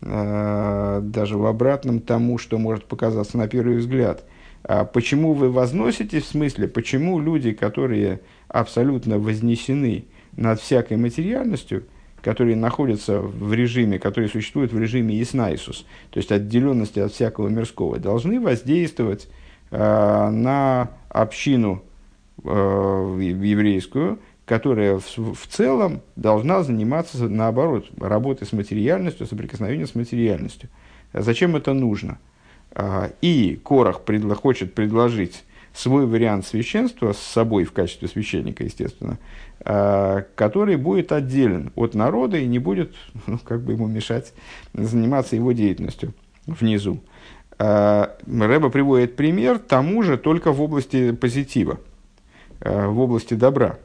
даже 0.00 1.36
в 1.36 1.44
обратном 1.46 1.98
тому, 1.98 2.38
что 2.38 2.56
может 2.56 2.84
показаться 2.84 3.36
на 3.36 3.48
первый 3.48 3.78
взгляд. 3.78 4.22
А 4.62 4.84
почему 4.84 5.32
вы 5.32 5.50
возносите, 5.50 6.20
в 6.20 6.24
смысле, 6.24 6.68
почему 6.68 7.18
люди, 7.18 7.50
которые 7.50 8.20
абсолютно 8.46 9.18
вознесены 9.18 10.04
над 10.36 10.60
всякой 10.60 10.98
материальностью, 10.98 11.82
которые 12.22 12.54
находятся 12.54 13.20
в 13.20 13.52
режиме, 13.52 13.98
который 13.98 14.28
существует 14.28 14.72
в 14.72 14.78
режиме 14.78 15.20
Иснайсус, 15.20 15.84
то 16.10 16.18
есть 16.18 16.30
отделенности 16.30 17.00
от 17.00 17.12
всякого 17.12 17.48
мирского, 17.48 17.98
должны 17.98 18.38
воздействовать 18.38 19.26
Э, 19.70 20.30
на 20.30 20.90
общину 21.08 21.82
э, 22.44 22.48
еврейскую, 22.48 24.18
которая 24.44 24.98
в, 24.98 25.34
в 25.34 25.46
целом 25.48 26.00
должна 26.16 26.62
заниматься, 26.62 27.28
наоборот, 27.28 27.86
работой 28.00 28.46
с 28.46 28.52
материальностью, 28.52 29.26
соприкосновением 29.26 29.86
с 29.86 29.94
материальностью. 29.94 30.68
Зачем 31.12 31.56
это 31.56 31.72
нужно? 31.72 32.18
Э, 32.72 33.10
и 33.20 33.60
Корах 33.62 34.02
предло, 34.02 34.34
хочет 34.34 34.74
предложить 34.74 35.44
свой 35.74 36.06
вариант 36.06 36.46
священства 36.46 37.12
с 37.12 37.18
собой 37.18 37.64
в 37.64 37.72
качестве 37.72 38.08
священника, 38.08 38.64
естественно, 38.64 39.18
который 39.60 40.76
будет 40.76 41.12
отделен 41.12 41.72
от 41.76 41.94
народа 41.94 42.38
и 42.38 42.46
не 42.46 42.58
будет 42.58 42.94
ну, 43.26 43.38
как 43.38 43.60
бы 43.60 43.74
ему 43.74 43.86
мешать 43.86 44.32
заниматься 44.72 45.36
его 45.36 45.52
деятельностью 45.52 46.14
внизу. 46.46 47.00
Э, 47.58 48.08
Рэба 48.26 48.70
приводит 48.70 49.16
пример 49.16 49.58
тому 49.58 50.02
же, 50.02 50.16
только 50.16 50.52
в 50.52 50.62
области 50.62 51.10
позитива, 51.12 51.80
э, 52.60 52.86
в 52.86 53.00
области 53.00 53.34
добра, 53.34 53.78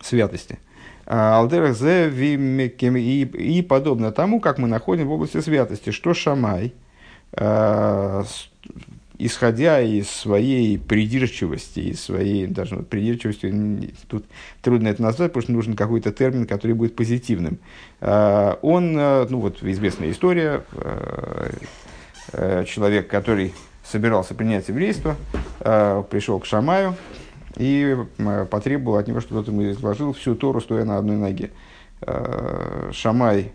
святости. 0.00 0.58
Э, 1.06 1.34
Алдерах 1.34 1.76
и 1.82 3.62
подобно 3.68 4.12
тому, 4.12 4.40
как 4.40 4.58
мы 4.58 4.66
находим 4.66 5.08
в 5.08 5.12
области 5.12 5.40
святости, 5.40 5.90
что 5.90 6.14
Шамай, 6.14 6.72
исходя 9.18 9.80
из 9.80 10.10
своей 10.10 10.78
придирчивости, 10.78 11.80
из 11.80 12.00
своей, 12.00 12.46
даже 12.48 12.76
вот 12.76 12.88
придирчивости, 12.88 13.94
тут 14.08 14.24
трудно 14.62 14.88
это 14.88 15.02
назвать, 15.02 15.30
потому 15.30 15.42
что 15.42 15.52
нужен 15.52 15.76
какой-то 15.76 16.10
термин, 16.10 16.46
который 16.46 16.72
будет 16.72 16.96
позитивным. 16.96 17.58
Он, 18.00 18.92
ну 18.94 19.38
вот 19.38 19.62
известная 19.62 20.10
история, 20.10 20.64
человек, 22.66 23.08
который 23.08 23.52
собирался 23.84 24.34
принять 24.34 24.68
еврейство, 24.68 25.16
э, 25.60 26.02
пришел 26.10 26.38
к 26.38 26.46
Шамаю 26.46 26.94
и 27.56 27.96
э, 28.18 28.46
потребовал 28.50 28.98
от 28.98 29.08
него, 29.08 29.20
чтобы 29.20 29.40
тот 29.40 29.48
ему 29.48 29.70
изложил 29.70 30.12
всю 30.12 30.34
Тору, 30.34 30.60
стоя 30.60 30.84
на 30.84 30.98
одной 30.98 31.16
ноге. 31.16 31.50
Шамай 32.92 33.52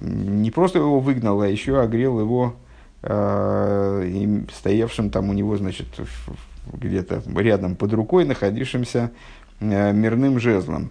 не 0.00 0.50
просто 0.50 0.80
его 0.80 0.98
выгнал, 0.98 1.42
а 1.42 1.46
еще 1.46 1.80
огрел 1.80 2.18
его 2.18 2.56
стоявшим 4.52 5.10
там 5.10 5.30
у 5.30 5.32
него, 5.32 5.56
значит, 5.56 5.86
где-то 6.72 7.22
рядом 7.36 7.76
под 7.76 7.92
рукой 7.92 8.24
находившимся 8.24 9.12
мирным 9.60 10.40
жезлом. 10.40 10.90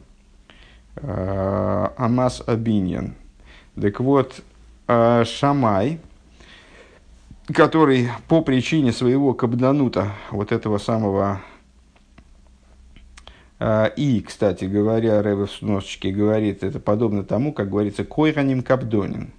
Амас 0.96 2.42
Абиньян. 2.46 3.16
Так 3.76 4.00
вот, 4.00 4.42
Шамай, 4.88 6.00
который 7.54 8.10
по 8.28 8.42
причине 8.42 8.92
своего 8.92 9.34
кабданута, 9.34 10.14
вот 10.32 10.52
этого 10.52 10.78
самого 10.78 11.42
а, 13.60 13.86
и, 13.86 14.20
кстати 14.20 14.66
говоря, 14.66 15.22
Рэбе 15.22 15.46
в 15.46 15.52
сносочке 15.52 16.12
говорит, 16.12 16.64
это 16.64 16.82
подобно 16.82 17.24
тому, 17.24 17.54
как 17.54 17.70
говорится, 17.70 18.04
койраним 18.04 18.62
кабдонин, 18.62 19.32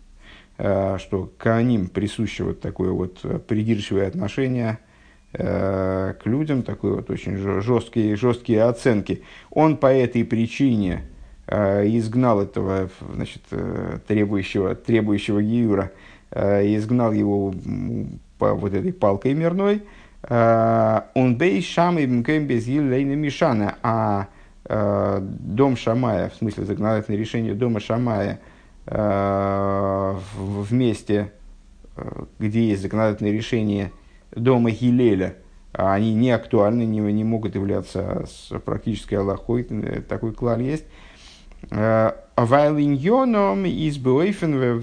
а, 0.56 0.96
что 0.98 1.30
к 1.36 1.62
ним 1.62 1.88
присуще 1.88 2.44
вот 2.44 2.60
такое 2.60 2.90
вот 2.90 3.18
придирчивое 3.46 4.08
отношение 4.08 4.78
а, 5.34 6.14
к 6.14 6.24
людям, 6.24 6.62
такой 6.62 6.94
вот 6.94 7.10
очень 7.10 7.36
жесткие, 7.36 8.16
жесткие 8.16 8.62
оценки. 8.62 9.22
Он 9.50 9.76
по 9.76 9.92
этой 9.92 10.24
причине 10.24 11.04
изгнал 11.46 12.40
этого 12.40 12.88
значит, 13.14 13.42
э, 13.50 13.98
требующего, 14.08 14.74
требующего 14.74 15.42
Гиюра, 15.42 15.92
изгнал 16.34 17.12
его 17.12 17.54
по 18.38 18.54
вот 18.54 18.74
этой 18.74 18.92
палкой 18.92 19.34
мирной, 19.34 19.82
Э, 20.28 21.02
он 21.14 21.36
бей 21.36 21.60
шам 21.62 21.98
и 21.98 22.06
мкем 22.06 22.46
без 22.46 22.66
мишана, 22.66 23.76
а 23.82 24.28
э, 24.64 25.18
дом 25.20 25.76
Шамая, 25.76 26.30
в 26.30 26.36
смысле 26.36 26.64
законодательное 26.64 27.18
решение 27.18 27.54
дома 27.54 27.80
Шамая 27.80 28.40
э, 28.86 30.14
в 30.36 30.72
месте, 30.72 31.32
где 32.38 32.68
есть 32.68 32.82
законодательное 32.82 33.32
решение 33.32 33.92
дома 34.32 34.70
Хилеля, 34.70 35.36
они 35.72 36.14
не 36.14 36.30
актуальны, 36.30 36.84
не, 36.84 37.00
не 37.00 37.24
могут 37.24 37.54
являться 37.54 38.24
с 38.26 38.58
практической 38.60 39.16
Аллахой, 39.16 39.64
такой 40.08 40.32
клар 40.32 40.58
есть. 40.60 40.84
Вайлиньоном 42.36 43.64
из 43.64 43.98
Буэйфен 43.98 44.78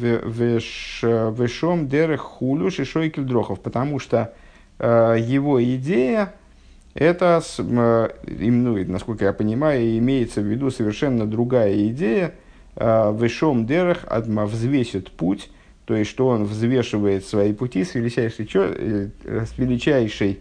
вешом 1.31 1.87
дерех 1.87 2.21
хулю 2.21 2.71
шишойкель 2.71 3.23
дрохов, 3.23 3.59
потому 3.59 3.99
что 3.99 4.33
Э, 4.83 5.15
его 5.19 5.63
идея, 5.63 6.33
это, 6.95 7.43
э, 7.59 8.09
ну, 8.25 8.83
насколько 8.85 9.25
я 9.25 9.31
понимаю, 9.31 9.95
имеется 9.99 10.41
в 10.41 10.45
виду 10.45 10.71
совершенно 10.71 11.27
другая 11.27 11.87
идея, 11.89 12.33
э, 12.75 13.11
вышом 13.11 13.67
дерах 13.67 14.07
взвесит 14.09 15.11
путь, 15.11 15.51
то 15.85 15.95
есть, 15.95 16.09
что 16.09 16.27
он 16.29 16.45
взвешивает 16.45 17.27
свои 17.27 17.53
пути 17.53 17.83
с 17.83 17.93
величайшей, 17.93 18.49
с 18.49 19.57
величайшей 19.57 20.39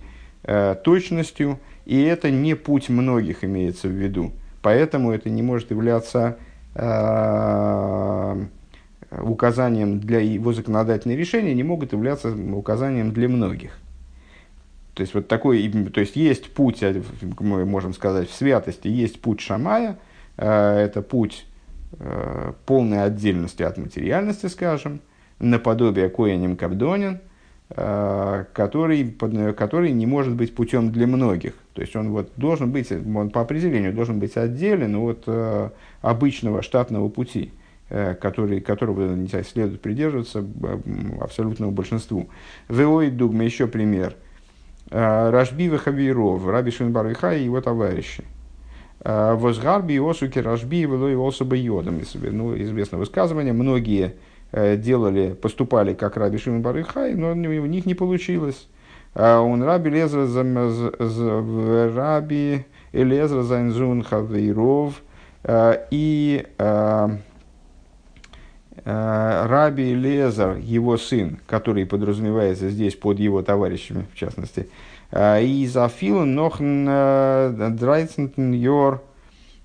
точностью, 0.85 1.59
и 1.85 2.01
это 2.03 2.31
не 2.31 2.55
путь 2.55 2.89
многих 2.89 3.45
имеется 3.45 3.89
в 3.89 3.91
виду. 3.91 4.33
Поэтому 4.63 5.13
это 5.13 5.29
не 5.29 5.43
может 5.43 5.71
являться 5.71 6.39
указанием 9.11 10.01
для 10.01 10.21
его 10.21 10.53
законодательных 10.53 11.19
решений, 11.19 11.55
не 11.55 11.65
могут 11.65 11.93
являться 11.93 12.31
указанием 12.31 13.13
для 13.13 13.29
многих. 13.29 13.73
То 14.95 15.03
есть, 15.03 15.15
вот 15.15 15.29
такой, 15.29 15.67
то 15.93 16.01
есть, 16.01 16.17
есть 16.17 16.53
путь, 16.53 16.83
э, 16.83 17.03
мы 17.39 17.65
можем 17.65 17.95
сказать, 17.95 18.29
в 18.29 18.35
святости 18.35 18.89
есть 18.89 19.21
путь 19.21 19.41
Шамая, 19.41 19.99
э, 20.37 20.47
это 20.47 21.01
путь 21.01 21.47
э, 21.99 22.53
полной 22.67 23.05
отдельности 23.05 23.63
от 23.63 23.79
материальности, 23.79 24.47
скажем, 24.47 25.01
наподобие 25.39 26.09
Коянем 26.11 26.57
Кабдонин, 26.57 27.21
который, 27.69 29.09
который 29.57 29.93
не 29.93 30.05
может 30.05 30.35
быть 30.35 30.55
путем 30.55 30.91
для 30.91 31.07
многих. 31.07 31.55
То 31.75 31.83
есть 31.83 31.95
он 31.97 32.11
вот 32.11 32.31
должен 32.37 32.71
быть, 32.71 32.91
он 32.93 33.31
по 33.31 33.41
определению 33.41 33.93
должен 33.93 34.19
быть 34.19 34.37
отделен 34.37 34.97
от 34.97 35.73
обычного 36.03 36.63
штатного 36.63 37.09
пути, 37.09 37.53
который, 37.89 38.61
которого 38.61 39.17
следует 39.29 39.81
придерживаться 39.81 40.45
абсолютному 41.21 41.71
большинству. 41.71 42.29
Веой 42.69 43.11
Дугма, 43.11 43.45
еще 43.45 43.67
пример– 43.67 44.17
Э, 44.91 45.31
Рашби 45.31 45.69
Вахавиров, 45.69 46.47
Раби 46.47 46.71
Шинбар 46.71 47.07
и 47.07 47.45
его 47.45 47.61
товарищи. 47.61 48.25
Э, 49.01 49.35
Возгарби 49.35 49.99
Осуки 49.99 50.39
Рашби 50.39 50.83
Велой 50.83 51.17
Осаба 51.17 51.57
Йодом. 51.57 52.01
Ну, 52.15 52.61
известное 52.61 52.99
высказывание. 52.99 53.53
Многие 53.53 54.17
э, 54.51 54.77
делали, 54.77 55.33
поступали 55.41 55.95
как 55.95 56.17
Раби 56.17 56.39
Шимон 56.39 56.63
Барыхай, 56.63 57.15
но 57.15 57.31
у 57.31 57.35
них 57.67 57.87
не 57.87 57.95
получилось. 57.95 58.67
Он 59.15 59.63
Раби 59.63 59.91
Лезра 59.91 60.27
Раби 61.95 62.65
Элезра 62.93 63.43
Зайнзун 63.43 64.05
Хавейров 64.05 65.03
и 65.49 66.47
Э, 68.85 69.47
Раби 69.47 69.95
Лезар, 69.95 70.57
его 70.57 70.97
сын, 70.97 71.39
который 71.47 71.87
подразумевается 71.87 72.71
здесь 72.71 72.95
под 72.95 73.19
его 73.19 73.43
товарищами, 73.43 74.07
в 74.13 74.17
частности, 74.17 74.69
и 75.13 75.69
зафил 75.71 76.25
нохн 76.25 76.87
драйцентен 77.77 78.53
йор 78.53 79.03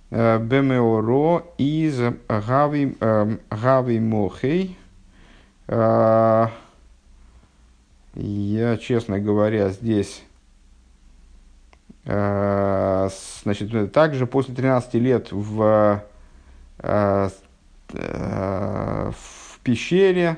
бемеоро 0.09 1.43
из 1.57 1.99
гави 2.27 3.99
мохей. 3.99 4.77
Я, 8.15 8.77
честно 8.77 9.19
говоря, 9.19 9.69
здесь 9.69 10.23
значит, 12.05 13.91
также 13.91 14.27
после 14.27 14.53
13 14.53 14.93
лет 14.95 15.31
в 15.31 16.03
Э, 17.93 19.11
в 19.11 19.59
пещере. 19.63 20.37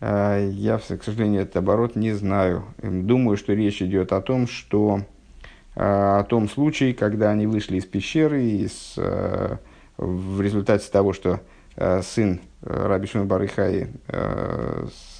Э, 0.00 0.48
я, 0.52 0.78
к 0.78 1.02
сожалению, 1.02 1.42
этот 1.42 1.56
оборот 1.56 1.96
не 1.96 2.12
знаю. 2.12 2.64
Думаю, 2.82 3.36
что 3.36 3.52
речь 3.52 3.82
идет 3.82 4.12
о 4.12 4.20
том, 4.20 4.46
что 4.46 5.00
э, 5.74 5.80
о 5.80 6.24
том 6.24 6.48
случае, 6.48 6.94
когда 6.94 7.30
они 7.30 7.46
вышли 7.46 7.78
из 7.78 7.86
пещеры 7.86 8.44
и 8.44 8.68
с, 8.68 8.94
в 9.96 10.40
результате 10.40 10.90
того, 10.90 11.12
что 11.12 11.40
сын 12.02 12.40
Раби 12.60 13.06
Шимон 13.06 13.28
Барыхай, 13.28 13.88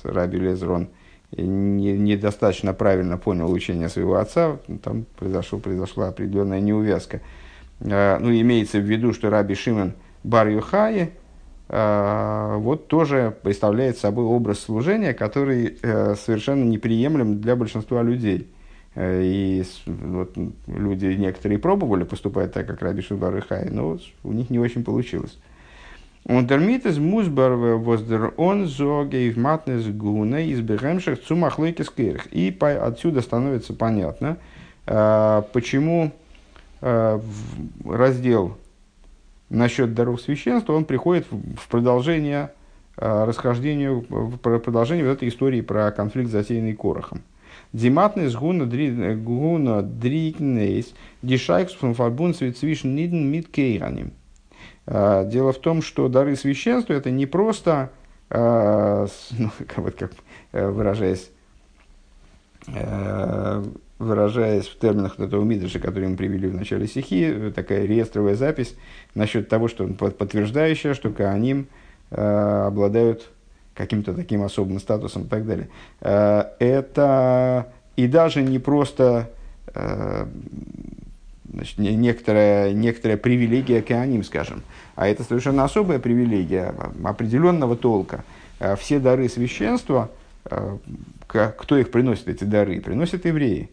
Раби 0.05 0.39
Лезрон, 0.39 0.91
не, 1.37 1.93
недостаточно 1.93 2.73
правильно 2.75 3.19
понял 3.19 3.51
учение 3.51 3.89
своего 3.89 4.17
отца, 4.17 4.59
там 4.83 5.07
произошло, 5.19 5.59
произошла 5.59 6.09
определенная 6.09 6.61
неувязка. 6.61 7.21
Ну, 7.81 8.31
имеется 8.31 8.79
в 8.79 8.83
виду, 8.83 9.13
что 9.13 9.29
Раби 9.29 9.55
Шимон– 9.55 9.95
бар 10.25 10.49
Юхае, 10.49 11.13
э, 11.69 12.55
вот 12.59 12.89
тоже 12.89 13.37
представляет 13.43 13.99
собой 13.99 14.25
образ 14.25 14.61
служения, 14.61 15.15
который 15.15 15.79
э, 15.83 16.15
совершенно 16.15 16.65
неприемлем 16.65 17.41
для 17.41 17.57
большинства 17.57 18.03
людей. 18.03 18.49
Э, 18.95 19.23
и 19.23 19.65
вот, 19.87 20.37
люди 20.67 21.07
некоторые 21.07 21.59
пробовали 21.59 22.05
поступать 22.05 22.53
так, 22.53 22.67
как 22.67 22.83
Раби 22.83 23.03
Шубар 23.03 23.41
Хай, 23.47 23.69
но 23.71 23.99
у 24.23 24.33
них 24.33 24.51
не 24.51 24.59
очень 24.59 24.85
получилось. 24.85 25.39
Он 26.27 26.47
дермитес 26.47 26.99
музбар 26.99 27.53
воздер 27.53 28.33
он 28.37 28.67
зогейв 28.67 29.37
матнес 29.37 29.87
гуна 29.87 30.41
из 30.41 30.61
бегемших 30.61 31.21
цумахлойкис 31.23 31.93
И 32.31 32.51
по, 32.51 32.71
отсюда 32.71 33.23
становится 33.23 33.75
понятно, 33.75 34.37
почему 34.85 36.13
раздел 36.81 38.57
насчет 39.53 39.95
даров 39.95 40.21
священства, 40.21 40.73
он 40.73 40.85
приходит 40.85 41.27
в 41.31 41.69
продолжение 41.69 42.53
э, 42.97 43.25
расхождению, 43.25 44.05
в 44.09 44.39
продолжение 44.39 45.05
вот 45.05 45.19
этой 45.19 45.29
истории 45.29 45.61
про 45.61 45.91
конфликт, 45.93 46.31
затеянный 46.31 46.75
Корохом. 46.75 47.23
Диматнес 47.73 48.35
гуна 48.35 48.65
гуна 49.15 49.83
дрикнейс 49.83 50.95
дишайкс 51.21 51.75
фун 51.75 51.95
фарбун 51.95 52.35
свитзвишн 52.35 52.89
ниден 52.89 53.31
мит 53.31 53.49
кейраним. 53.49 54.13
Э, 54.87 55.25
дело 55.27 55.53
в 55.53 55.59
том, 55.59 55.83
что 55.83 56.09
дары 56.09 56.37
священства 56.37 56.93
это 56.93 57.11
не 57.11 57.27
просто, 57.27 57.91
э, 58.31 59.07
ну, 59.39 59.51
вот 59.77 59.95
как 59.95 60.13
выражаясь, 60.53 61.31
выражаясь 64.03 64.67
в 64.67 64.79
терминах 64.79 65.19
этого 65.19 65.45
Мидраша, 65.45 65.79
который 65.79 66.09
мы 66.09 66.17
привели 66.17 66.49
в 66.49 66.55
начале 66.55 66.87
стихи, 66.87 67.51
такая 67.55 67.87
реестровая 67.87 68.35
запись 68.35 68.75
насчет 69.15 69.49
того, 69.49 69.69
что 69.69 69.87
подтверждающая, 69.87 70.95
что 70.95 71.11
Кааним 71.11 71.69
э, 72.11 72.65
обладают 72.67 73.31
каким-то 73.75 74.13
таким 74.13 74.43
особым 74.43 74.81
статусом 74.81 75.25
и 75.25 75.29
так 75.29 75.47
далее. 75.47 75.69
Э, 76.01 76.45
это 76.59 77.73
и 77.97 78.07
даже 78.07 78.43
не 78.43 78.59
просто 78.59 79.31
э, 79.75 80.27
значит, 81.53 81.79
некоторая, 81.79 82.73
некоторая 82.73 83.17
привилегия 83.17 83.83
Кааним, 83.83 84.25
скажем, 84.25 84.63
а 84.97 85.07
это 85.07 85.23
совершенно 85.23 85.65
особая 85.65 85.99
привилегия 85.99 86.75
определенного 87.05 87.77
толка. 87.77 88.25
Э, 88.59 88.77
все 88.77 88.99
дары 88.99 89.29
священства– 89.29 90.11
кто 91.27 91.79
их 91.79 91.91
приносит, 91.91 92.29
эти 92.29 92.45
дары? 92.45 92.81
Приносят 92.81 93.25
евреи. 93.25 93.71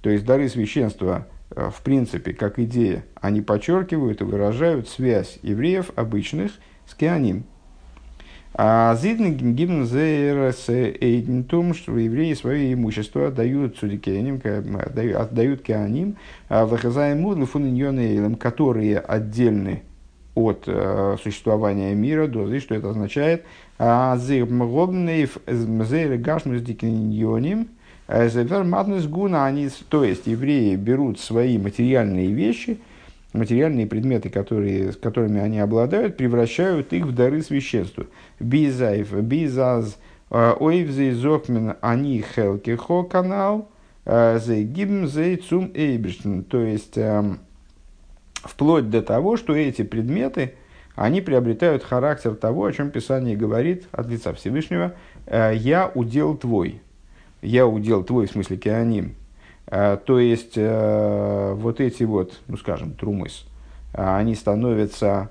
То 0.00 0.10
есть 0.10 0.24
дары 0.24 0.48
священства, 0.48 1.26
в 1.50 1.82
принципе, 1.82 2.32
как 2.32 2.58
идея, 2.58 3.04
они 3.20 3.40
подчеркивают 3.40 4.20
и 4.20 4.24
выражают 4.24 4.88
связь 4.88 5.38
евреев 5.42 5.90
обычных 5.94 6.52
с 6.86 6.94
кианим. 6.94 7.44
А 8.54 8.94
Зидн 8.96 9.54
гибн 9.54 9.86
зейрес 9.86 10.68
эйдентум, 10.68 11.72
что 11.72 11.96
евреи 11.96 12.34
свое 12.34 12.74
имущество 12.74 13.28
отдают 13.28 13.78
судикеним, 13.78 14.42
отдают, 14.78 15.62
кианим, 15.62 16.16
а 16.50 16.66
вахазаем 16.66 17.22
мудлы 17.22 17.46
фуниньонейлем, 17.46 18.34
которые 18.34 18.98
отдельны 18.98 19.82
от 20.34 20.64
э, 20.66 21.16
существования 21.22 21.94
мира, 21.94 22.26
дозы, 22.26 22.60
что 22.60 22.74
это 22.74 22.90
означает. 22.90 23.44
А 23.78 24.16
они, 29.46 29.70
то 29.88 30.04
есть 30.04 30.26
евреи 30.26 30.76
берут 30.76 31.18
свои 31.20 31.56
материальные 31.56 32.32
вещи– 32.32 32.78
материальные 33.32 33.86
предметы, 33.86 34.28
которые, 34.30 34.92
с 34.92 34.96
которыми 34.96 35.40
они 35.40 35.58
обладают, 35.58 36.16
превращают 36.16 36.92
их 36.92 37.06
в 37.06 37.14
дары 37.14 37.42
священству. 37.42 38.06
Бизайф, 38.40 39.12
бизаз, 39.12 39.98
э, 40.30 40.54
ойвзей 40.58 41.12
зокмен, 41.12 41.74
они 41.80 42.22
хелки 42.34 42.74
хо 42.76 43.04
канал, 43.04 43.70
э, 44.04 44.38
зей 44.42 44.64
гибм 44.64 45.06
зей 45.06 45.36
цум 45.36 45.70
эйбриштен. 45.74 46.44
То 46.44 46.60
есть, 46.60 46.98
эм, 46.98 47.40
вплоть 48.34 48.90
до 48.90 49.02
того, 49.02 49.36
что 49.36 49.54
эти 49.54 49.82
предметы, 49.82 50.54
они 50.94 51.22
приобретают 51.22 51.82
характер 51.82 52.34
того, 52.34 52.66
о 52.66 52.72
чем 52.72 52.90
Писание 52.90 53.36
говорит 53.36 53.84
от 53.92 54.08
лица 54.08 54.34
Всевышнего, 54.34 54.94
«Э, 55.26 55.52
«Я 55.54 55.90
удел 55.94 56.36
твой». 56.36 56.82
«Я 57.40 57.66
удел 57.66 58.04
твой» 58.04 58.26
в 58.26 58.32
смысле 58.32 58.58
Э, 58.58 59.21
то 60.04 60.18
есть, 60.18 60.52
э, 60.56 61.52
вот 61.54 61.80
эти 61.80 62.04
вот, 62.04 62.38
ну 62.46 62.58
скажем, 62.58 62.92
трумыс, 62.92 63.46
э, 63.94 64.16
они 64.16 64.34
становятся 64.34 65.30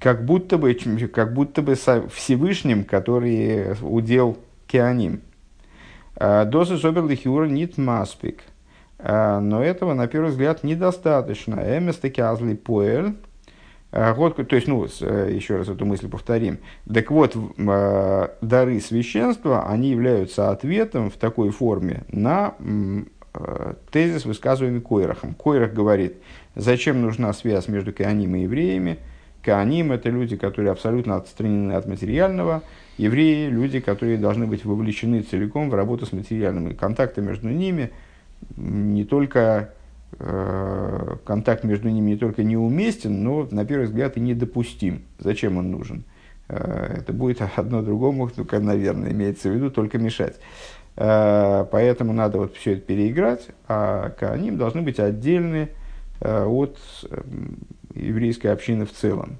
как 0.00 0.24
будто 0.24 0.58
бы, 0.58 0.74
как 1.14 1.32
будто 1.32 1.62
бы 1.62 1.76
Всевышним, 1.76 2.84
который 2.84 3.76
удел 3.80 4.38
Кианим. 4.66 5.20
Дозы 6.18 6.76
Зоберлихиура 6.76 7.46
нит 7.46 7.78
маспик. 7.78 8.42
Но 8.98 9.62
этого, 9.64 9.94
на 9.94 10.06
первый 10.06 10.30
взгляд, 10.30 10.62
недостаточно. 10.62 11.54
Эместеки 11.54 12.20
азли 12.20 12.54
поэль, 12.54 13.14
вот, 13.92 14.36
то 14.36 14.56
есть, 14.56 14.68
ну, 14.68 14.84
еще 14.84 15.56
раз 15.56 15.68
эту 15.68 15.84
мысль 15.84 16.08
повторим. 16.08 16.58
Так 16.92 17.10
вот, 17.10 17.36
дары 17.56 18.80
священства, 18.80 19.68
они 19.68 19.90
являются 19.90 20.50
ответом 20.50 21.10
в 21.10 21.14
такой 21.14 21.50
форме 21.50 22.04
на 22.10 22.54
тезис, 23.90 24.24
высказываемый 24.24 24.80
Койрахом. 24.80 25.34
Койрах 25.34 25.74
говорит, 25.74 26.14
зачем 26.54 27.02
нужна 27.02 27.32
связь 27.34 27.68
между 27.68 27.92
Кааним 27.92 28.34
и 28.36 28.42
евреями. 28.42 28.98
Кааним– 29.42 29.92
это 29.92 30.08
люди, 30.08 30.36
которые 30.36 30.72
абсолютно 30.72 31.16
отстранены 31.16 31.72
от 31.72 31.86
материального. 31.86 32.62
Евреи– 32.96 33.48
люди, 33.50 33.80
которые 33.80 34.16
должны 34.16 34.46
быть 34.46 34.64
вовлечены 34.64 35.22
целиком 35.22 35.68
в 35.68 35.74
работу 35.74 36.06
с 36.06 36.12
материальным. 36.12 36.68
И 36.68 36.74
контакты 36.74 37.20
между 37.20 37.48
ними 37.48 37.90
не 38.56 39.04
только 39.04 39.72
Э, 39.72 39.81
контакт 41.24 41.64
между 41.64 41.88
ними 41.88 42.10
не 42.10 42.16
только 42.16 42.44
неуместен, 42.44 43.22
но, 43.22 43.48
на 43.50 43.64
первый 43.64 43.86
взгляд, 43.86 44.16
и 44.16 44.20
недопустим. 44.20 45.02
Зачем 45.18 45.56
он 45.58 45.70
нужен? 45.70 46.04
Э, 46.48 46.96
это 46.98 47.12
будет 47.12 47.40
одно 47.56 47.82
другому, 47.82 48.28
только, 48.28 48.60
наверное, 48.60 49.12
имеется 49.12 49.48
в 49.48 49.54
виду, 49.54 49.70
только 49.70 49.98
мешать. 49.98 50.36
Э, 50.96 51.64
поэтому 51.70 52.12
надо 52.12 52.38
вот 52.38 52.56
все 52.56 52.74
это 52.74 52.82
переиграть, 52.82 53.48
а 53.68 54.12
они 54.20 54.50
должны 54.50 54.82
быть 54.82 55.00
отдельны 55.00 55.70
от 56.20 56.78
еврейской 57.94 58.48
общины 58.48 58.86
в 58.86 58.92
целом. 58.92 59.38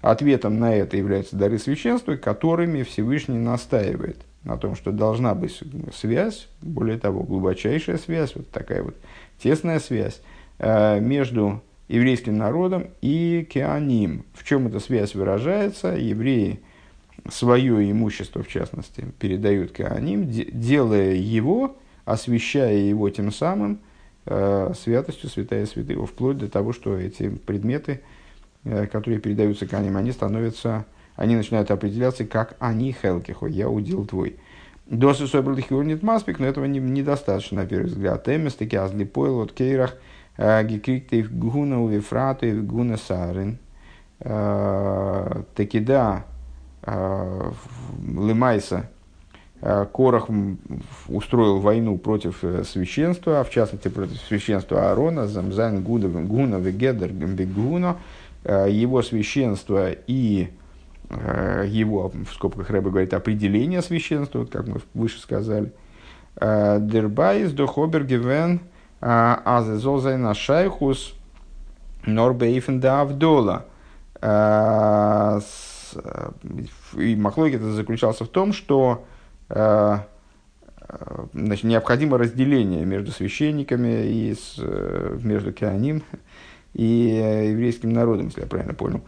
Ответом 0.00 0.58
на 0.58 0.74
это 0.74 0.96
являются 0.96 1.36
дары 1.36 1.58
священства, 1.58 2.16
которыми 2.16 2.82
Всевышний 2.82 3.38
настаивает 3.38 4.18
на 4.44 4.56
том, 4.56 4.76
что 4.76 4.92
должна 4.92 5.34
быть 5.34 5.62
связь, 5.94 6.48
более 6.60 6.98
того, 6.98 7.22
глубочайшая 7.22 7.98
связь, 7.98 8.34
вот 8.34 8.50
такая 8.50 8.82
вот 8.82 8.94
тесная 9.38 9.80
связь 9.80 10.20
э, 10.58 11.00
между 11.00 11.62
еврейским 11.88 12.36
народом 12.36 12.88
и 13.00 13.46
Кеаним. 13.50 14.24
В 14.34 14.44
чем 14.44 14.66
эта 14.68 14.80
связь 14.80 15.14
выражается? 15.14 15.88
Евреи 15.88 16.60
свое 17.30 17.90
имущество, 17.90 18.42
в 18.42 18.48
частности, 18.48 19.04
передают 19.18 19.72
Кеаним, 19.72 20.28
делая 20.28 21.14
его, 21.14 21.76
освящая 22.04 22.76
его 22.76 23.08
тем 23.10 23.32
самым 23.32 23.80
э, 24.26 24.72
святостью 24.78 25.30
святая 25.30 25.64
святого, 25.66 26.06
вплоть 26.06 26.38
до 26.38 26.48
того, 26.48 26.72
что 26.72 26.98
эти 26.98 27.30
предметы, 27.30 28.02
э, 28.64 28.86
которые 28.86 29.20
передаются 29.20 29.66
Кеаним, 29.66 29.96
они 29.96 30.12
становятся, 30.12 30.84
они 31.16 31.36
начинают 31.36 31.70
определяться 31.70 32.24
как 32.24 32.56
они 32.58 32.92
хелкихо, 32.92 33.46
я 33.46 33.68
удел 33.68 34.04
твой. 34.04 34.36
Досы 34.86 35.26
собрал 35.26 35.56
хюрнит 35.66 36.02
маспик, 36.02 36.38
но 36.38 36.46
этого 36.46 36.66
не, 36.66 36.78
недостаточно, 36.78 37.62
на 37.62 37.66
первый 37.66 37.86
взгляд. 37.86 38.28
Эмес 38.28 38.54
таки 38.54 38.76
азли 38.76 39.04
пойл 39.04 39.40
от 39.40 39.52
кейрах 39.52 39.96
э, 40.36 40.62
гекриктейв 40.64 41.34
гуна 41.34 41.82
увифратейв 41.82 42.66
гуна 42.66 42.98
сарин. 42.98 43.58
Э, 44.20 45.42
таки 45.54 45.80
да, 45.80 46.24
э, 46.82 47.50
Лемайса 48.02 48.90
Корах 49.94 50.28
устроил 51.08 51.60
войну 51.60 51.96
против 51.96 52.44
священства, 52.66 53.40
а 53.40 53.44
в 53.44 53.50
частности 53.50 53.88
против 53.88 54.20
священства 54.20 54.90
Аарона, 54.90 55.26
Замзайн 55.26 55.82
Гуна 55.82 56.56
Вегедер 56.56 57.10
Гуна, 57.10 57.96
его 58.44 59.00
священство 59.00 59.90
и 60.06 60.50
его, 61.66 62.08
в 62.08 62.32
скобках 62.32 62.70
Рэба 62.70 62.90
говорит, 62.90 63.14
определение 63.14 63.82
священства, 63.82 64.40
вот 64.40 64.50
как 64.50 64.66
мы 64.66 64.80
выше 64.94 65.20
сказали. 65.20 65.72
Э, 66.36 66.78
דערביי 66.80 67.28
איז 67.28 67.52
דאך 67.52 67.78
אבער 67.78 68.04
געווען 68.04 68.60
э, 69.00 69.36
азезолзайна 69.44 70.34
шайхус 70.34 71.14
норбейфен 72.06 72.80
да 72.80 73.02
авдола. 73.02 73.66
И 76.96 77.16
מחלוקת 77.16 77.60
это 77.60 77.72
заключался 77.72 78.24
в 78.24 78.28
том, 78.28 78.52
что 78.52 79.04
значит, 79.48 81.64
необходимо 81.64 82.18
разделение 82.18 82.84
между 82.84 83.12
священниками 83.12 84.06
и 84.06 84.34
с, 84.34 84.58
между 85.22 85.52
Кианим 85.52 86.02
и 86.72 87.50
еврейским 87.50 87.92
народом, 87.92 88.26
если 88.26 88.40
я 88.40 88.46
правильно 88.46 88.74
понял. 88.74 89.02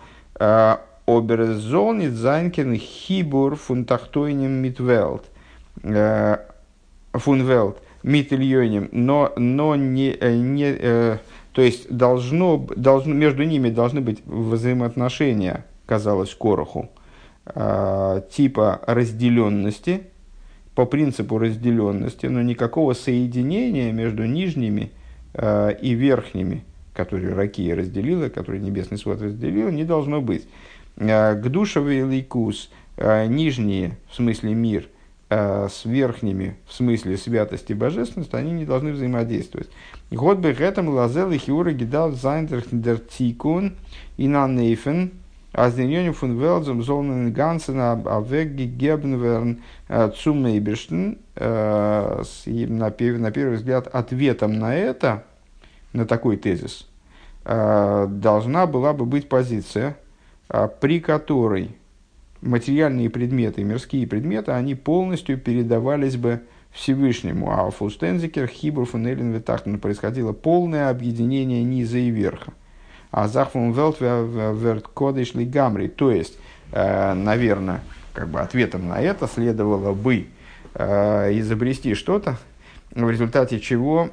Оберзон 1.07 2.03
Зайнкен 2.11 2.75
Хибур 2.77 3.57
фунтахтойним 3.57 4.51
митвелт. 4.51 5.25
Э, 5.83 6.39
Фунвелт 7.13 7.81
митильоним, 8.03 8.89
но, 8.93 9.33
но 9.37 9.75
не, 9.75 10.11
э, 10.11 10.37
не, 10.37 10.77
э, 10.79 11.19
то 11.53 11.63
есть 11.63 11.91
должно, 11.91 12.67
должно, 12.77 13.15
между 13.15 13.43
ними 13.43 13.71
должны 13.71 14.01
быть 14.01 14.25
взаимоотношения, 14.27 15.65
казалось 15.87 16.35
Короху, 16.35 16.91
типа 17.47 18.81
разделенности, 18.87 20.03
по 20.75 20.85
принципу 20.85 21.39
разделенности, 21.39 22.27
но 22.27 22.43
никакого 22.43 22.93
соединения 22.93 23.93
между 23.93 24.27
нижними 24.27 24.91
и 25.35 25.95
верхними, 25.95 26.65
которые 26.93 27.35
Ракия 27.35 27.77
разделила, 27.77 28.29
которые 28.29 28.61
Небесный 28.61 28.99
свод 28.99 29.23
разделил, 29.23 29.71
не 29.71 29.85
должно 29.85 30.21
быть. 30.21 30.47
Э, 30.97 31.35
Гдушевый 31.35 32.03
лейкус, 32.03 32.71
э, 32.97 33.27
нижние, 33.27 33.99
в 34.09 34.15
смысле 34.15 34.55
мир, 34.55 34.89
э, 35.29 35.69
с 35.71 35.85
верхними, 35.85 36.57
в 36.67 36.73
смысле 36.73 37.19
святости 37.19 37.73
и 37.73 37.75
божественности, 37.75 38.35
они 38.35 38.53
не 38.53 38.65
должны 38.65 38.93
взаимодействовать. 38.93 39.69
Год 40.11 40.39
бы 40.39 40.49
этом 40.49 40.89
лазел 40.89 41.31
и 41.31 41.39
хиура 41.39 41.73
гидал 41.73 42.13
зайндер 42.13 42.63
тикун 42.99 43.75
и 44.17 44.27
на 44.27 44.49
нейфен, 44.49 45.11
а 45.53 45.71
с 45.71 45.75
деньем 45.75 46.15
фун 46.15 46.39
велзом 46.39 46.83
золнен 46.83 47.33
гансен 47.33 47.81
авег 47.81 48.49
гебнверн 48.51 49.63
цумейберштен, 49.89 51.19
на 51.35 52.91
первый 52.91 53.57
взгляд, 53.57 53.89
ответом 53.89 54.59
на 54.59 54.75
это, 54.75 55.25
на 55.95 56.05
такой 56.05 56.37
тезис, 56.37 56.87
должна 57.45 58.67
была 58.67 58.93
бы 58.93 59.07
быть 59.07 59.31
позиция, 59.31 59.97
при 60.49 61.01
которой 61.01 61.77
материальные 62.41 63.11
предметы, 63.11 63.65
мирские 63.65 64.07
предметы, 64.07 64.53
они 64.53 64.75
полностью 64.75 65.39
передавались 65.39 66.17
бы 66.17 66.43
Всевышнему. 66.73 67.51
А 67.51 67.71
Фустензикер, 67.71 68.47
Хибур, 68.47 68.87
Фунелин, 68.87 69.33
Ветахтен 69.33 69.79
происходило 69.81 70.33
полное 70.33 70.91
объединение 70.91 71.65
низа 71.65 71.99
и 71.99 72.11
верха. 72.11 72.53
А 73.11 73.29
Захфун 73.29 73.73
Велт 73.73 74.01
Верт 74.01 74.89
Кодыш 74.89 75.35
Гамри. 75.35 75.89
То 75.89 76.11
есть, 76.11 76.39
э, 76.73 77.15
наверное, 77.15 77.81
как 78.13 78.29
бы 78.29 78.41
ответом 78.41 78.89
на 78.89 79.01
это 79.01 79.27
следовало 79.27 79.95
бы 79.95 80.27
изобрести 80.75 81.95
что-то, 81.95 82.37
в 82.91 83.11
результате 83.11 83.61
чего 83.61 84.11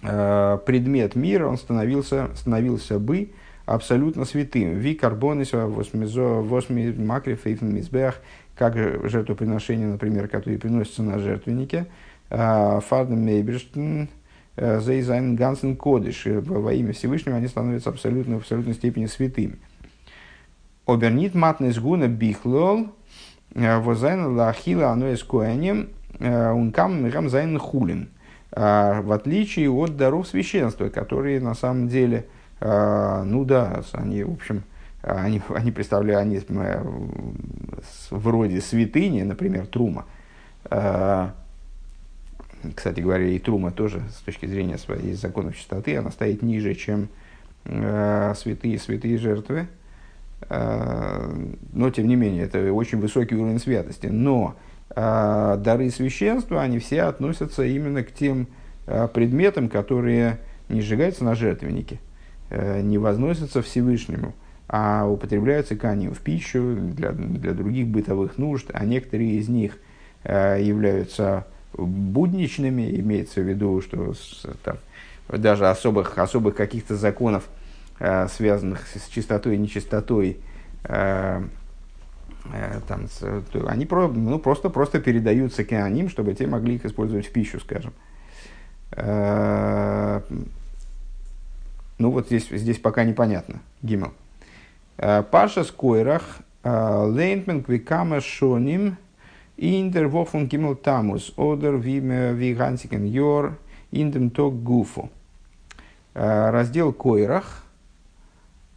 предмет 0.00 1.14
мира 1.14 1.46
он 1.46 1.58
становился, 1.58 2.30
становился 2.34 2.98
бы 2.98 3.32
абсолютно 3.70 4.24
святым. 4.24 4.78
Ви 4.78 4.94
карбонис 4.94 5.52
восьми 5.52 6.92
макриф 6.92 7.44
мизбех, 7.62 8.20
как 8.56 8.74
жертвоприношение, 8.76 9.86
например, 9.86 10.28
которые 10.28 10.58
приносятся 10.58 11.02
на 11.02 11.18
жертвеннике. 11.18 11.86
Фарден 12.28 13.24
Мейберштен, 13.24 14.08
Зейзайн 14.56 15.36
Гансен 15.36 15.76
Кодыш. 15.76 16.26
Во 16.26 16.72
имя 16.72 16.92
Всевышнего 16.92 17.36
они 17.36 17.46
становятся 17.46 17.90
абсолютно, 17.90 18.36
в 18.36 18.40
абсолютной 18.40 18.74
степени 18.74 19.06
святыми. 19.06 19.58
Обернит 20.86 21.34
матнес 21.34 21.78
гуна 21.78 22.08
бихлол, 22.08 22.88
возайн 23.54 24.36
лахила 24.36 24.90
оно 24.90 25.10
из 25.12 25.22
коэнем, 25.22 25.90
ункам 26.18 27.04
мирам 27.04 27.28
зайн 27.28 27.58
хулин. 27.58 28.10
В 28.50 29.12
отличие 29.12 29.70
от 29.70 29.96
даров 29.96 30.26
священства, 30.26 30.88
которые 30.88 31.38
на 31.40 31.54
самом 31.54 31.86
деле– 31.86 32.26
а, 32.34 32.39
ну 32.60 33.44
да, 33.44 33.82
они, 33.92 34.22
в 34.24 34.32
общем, 34.32 34.64
они, 35.02 35.40
они 35.48 35.70
представляют, 35.70 36.22
они 36.22 36.40
э, 36.46 36.84
вроде 38.10 38.60
святыни, 38.60 39.22
например, 39.22 39.66
Трума. 39.66 40.04
А, 40.64 41.34
кстати 42.74 43.00
говоря, 43.00 43.26
и 43.26 43.38
Трума 43.38 43.70
тоже 43.70 44.02
с 44.10 44.20
точки 44.20 44.46
зрения 44.46 44.76
своей 44.76 45.14
законов 45.14 45.56
чистоты, 45.56 45.96
она 45.96 46.10
стоит 46.10 46.42
ниже, 46.42 46.74
чем 46.74 47.08
э, 47.64 48.34
святые 48.36 48.78
святые 48.78 49.16
жертвы. 49.16 49.68
А, 50.42 51.34
но, 51.72 51.90
тем 51.90 52.06
не 52.06 52.16
менее, 52.16 52.44
это 52.44 52.72
очень 52.72 53.00
высокий 53.00 53.36
уровень 53.36 53.58
святости. 53.58 54.06
Но 54.06 54.56
дары 54.92 55.88
священства, 55.90 56.62
они 56.62 56.80
все 56.80 57.02
относятся 57.02 57.62
именно 57.62 58.02
к 58.02 58.10
тем 58.12 58.48
предметам, 58.86 59.68
которые 59.68 60.40
не 60.68 60.80
сжигаются 60.80 61.22
на 61.22 61.36
жертвеннике 61.36 62.00
не 62.50 62.98
возносятся 62.98 63.62
Всевышнему, 63.62 64.34
а 64.72 65.04
употребляются 65.06 65.74
канью 65.74 66.14
в 66.14 66.20
пищу 66.20 66.76
для, 66.76 67.10
для 67.10 67.52
других 67.52 67.88
бытовых 67.88 68.38
нужд, 68.38 68.70
а 68.72 68.84
некоторые 68.84 69.32
из 69.32 69.48
них 69.48 69.78
э, 70.22 70.58
являются 70.62 71.46
будничными, 71.72 72.88
имеется 73.00 73.40
в 73.40 73.48
виду, 73.48 73.80
что 73.80 74.14
там, 74.62 74.76
даже 75.28 75.68
особых, 75.68 76.16
особых 76.18 76.54
каких-то 76.54 76.94
законов, 76.96 77.48
э, 77.98 78.28
связанных 78.28 78.86
с 78.86 79.08
чистотой 79.08 79.56
и 79.56 79.58
нечистотой, 79.58 80.38
там, 80.82 81.18
они 83.66 83.84
про, 83.86 84.08
ну, 84.08 84.38
просто, 84.38 84.70
просто 84.70 84.98
передаются 84.98 85.62
к 85.62 85.88
ним, 85.90 86.08
чтобы 86.08 86.32
те 86.34 86.46
могли 86.46 86.76
их 86.76 86.86
использовать 86.86 87.26
в 87.26 87.32
пищу, 87.32 87.60
скажем. 87.60 87.92
Ну 92.00 92.10
вот 92.10 92.28
здесь, 92.28 92.48
здесь 92.48 92.78
пока 92.78 93.04
непонятно. 93.04 93.60
Гимел. 93.82 94.14
Э, 94.96 95.22
Паша 95.22 95.64
скойрах 95.64 96.38
э, 96.62 97.04
лейнтмен 97.04 97.62
квикама 97.62 98.22
шоним 98.22 98.96
индер 99.58 100.08
вофун 100.08 100.46
гимел 100.46 100.76
тамус 100.76 101.34
одер 101.36 101.76
вигансикен 101.76 103.04
йор 103.04 103.58
индем 103.90 104.30
ток 104.30 104.62
гуфу. 104.62 105.10
Э, 106.14 106.48
раздел 106.48 106.94
койрах, 106.94 107.64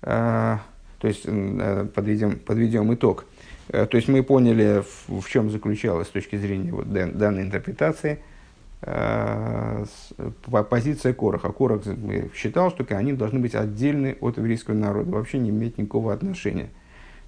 то 0.01 0.59
есть 1.01 1.23
подведем, 1.23 2.39
подведем 2.39 2.93
итог. 2.93 3.23
То 3.69 3.87
есть 3.93 4.09
мы 4.09 4.21
поняли, 4.21 4.83
в, 5.07 5.21
в 5.21 5.29
чем 5.29 5.49
заключалась 5.49 6.09
с 6.09 6.11
точки 6.11 6.35
зрения 6.35 6.73
вот 6.73 6.91
данной 6.91 7.43
интерпретации– 7.43 8.19
Э, 8.29 8.32
позиция 10.69 11.13
Короха. 11.13 11.51
Корох 11.51 11.83
считал, 12.35 12.69
что 12.69 12.85
они 12.95 13.13
должны 13.13 13.39
быть 13.39 13.55
отдельны 13.55 14.17
от 14.19 14.37
еврейского 14.37 14.75
народа, 14.75 15.11
вообще 15.11 15.39
не 15.39 15.49
иметь 15.51 15.77
никакого 15.77 16.13
отношения 16.13 16.69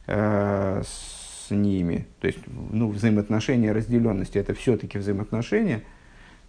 э, 0.08 0.84
с 0.86 1.50
ними. 1.50 2.08
То 2.20 2.28
есть, 2.28 2.40
ну, 2.72 2.90
взаимоотношения 2.90 3.72
разделенности 3.72 4.38
это 4.38 4.54
все-таки 4.54 4.98
взаимоотношения, 4.98 5.84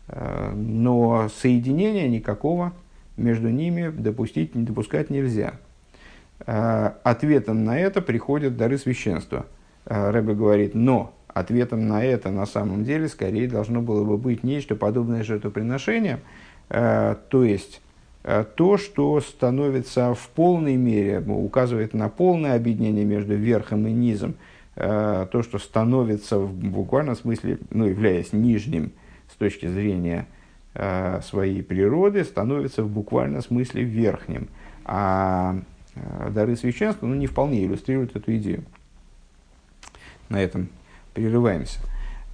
э, 0.09 0.53
но 0.55 1.29
соединения 1.29 2.09
никакого 2.09 2.73
между 3.17 3.49
ними 3.49 3.91
допустить, 3.91 4.55
не 4.55 4.65
допускать 4.65 5.11
нельзя. 5.11 5.55
Ответом 6.45 7.65
на 7.65 7.79
это 7.79 8.03
приходят 8.03 8.59
дары 8.59 8.77
священства. 8.77 9.47
Рэбе 9.87 10.35
говорит, 10.35 10.75
но 10.75 11.16
ответом 11.37 11.87
на 11.87 12.03
это 12.03 12.31
на 12.31 12.47
самом 12.47 12.85
деле 12.85 13.09
скорее 13.09 13.47
должно 13.47 13.83
было 13.83 14.05
бы 14.05 14.17
быть 14.17 14.43
нечто 14.43 14.75
подобное 14.75 15.23
жертвоприношениям, 15.23 16.21
э, 16.71 17.15
то 17.29 17.45
есть 17.45 17.83
э, 18.25 18.45
то, 18.57 18.79
что 18.79 19.21
становится 19.21 20.15
в 20.15 20.29
полной 20.31 20.77
мере, 20.77 21.21
указывает 21.21 21.93
на 21.93 22.09
полное 22.09 22.57
объединение 22.57 23.05
между 23.05 23.35
верхом 23.35 23.87
и 23.87 23.93
низом, 23.93 24.35
э, 24.77 25.27
то, 25.31 25.43
что 25.43 25.59
становится 25.59 26.39
в 26.39 26.55
буквальном 26.55 27.17
смысле, 27.17 27.59
ну, 27.71 27.85
являясь 27.85 28.33
нижним 28.33 28.93
с 29.31 29.37
точки 29.37 29.67
зрения 29.67 30.27
своей 31.23 31.63
природы, 31.63 32.23
становится 32.23 32.83
в 32.83 32.91
буквальном 32.91 33.41
смысле 33.41 33.83
верхним. 33.83 34.49
А 34.85 35.57
дары 36.29 36.55
священства 36.55 37.07
ну, 37.07 37.15
не 37.15 37.27
вполне 37.27 37.65
иллюстрируют 37.65 38.15
эту 38.15 38.37
идею. 38.37 38.63
На 40.29 40.43
этом 40.43 40.69
прерываемся. 41.17 41.81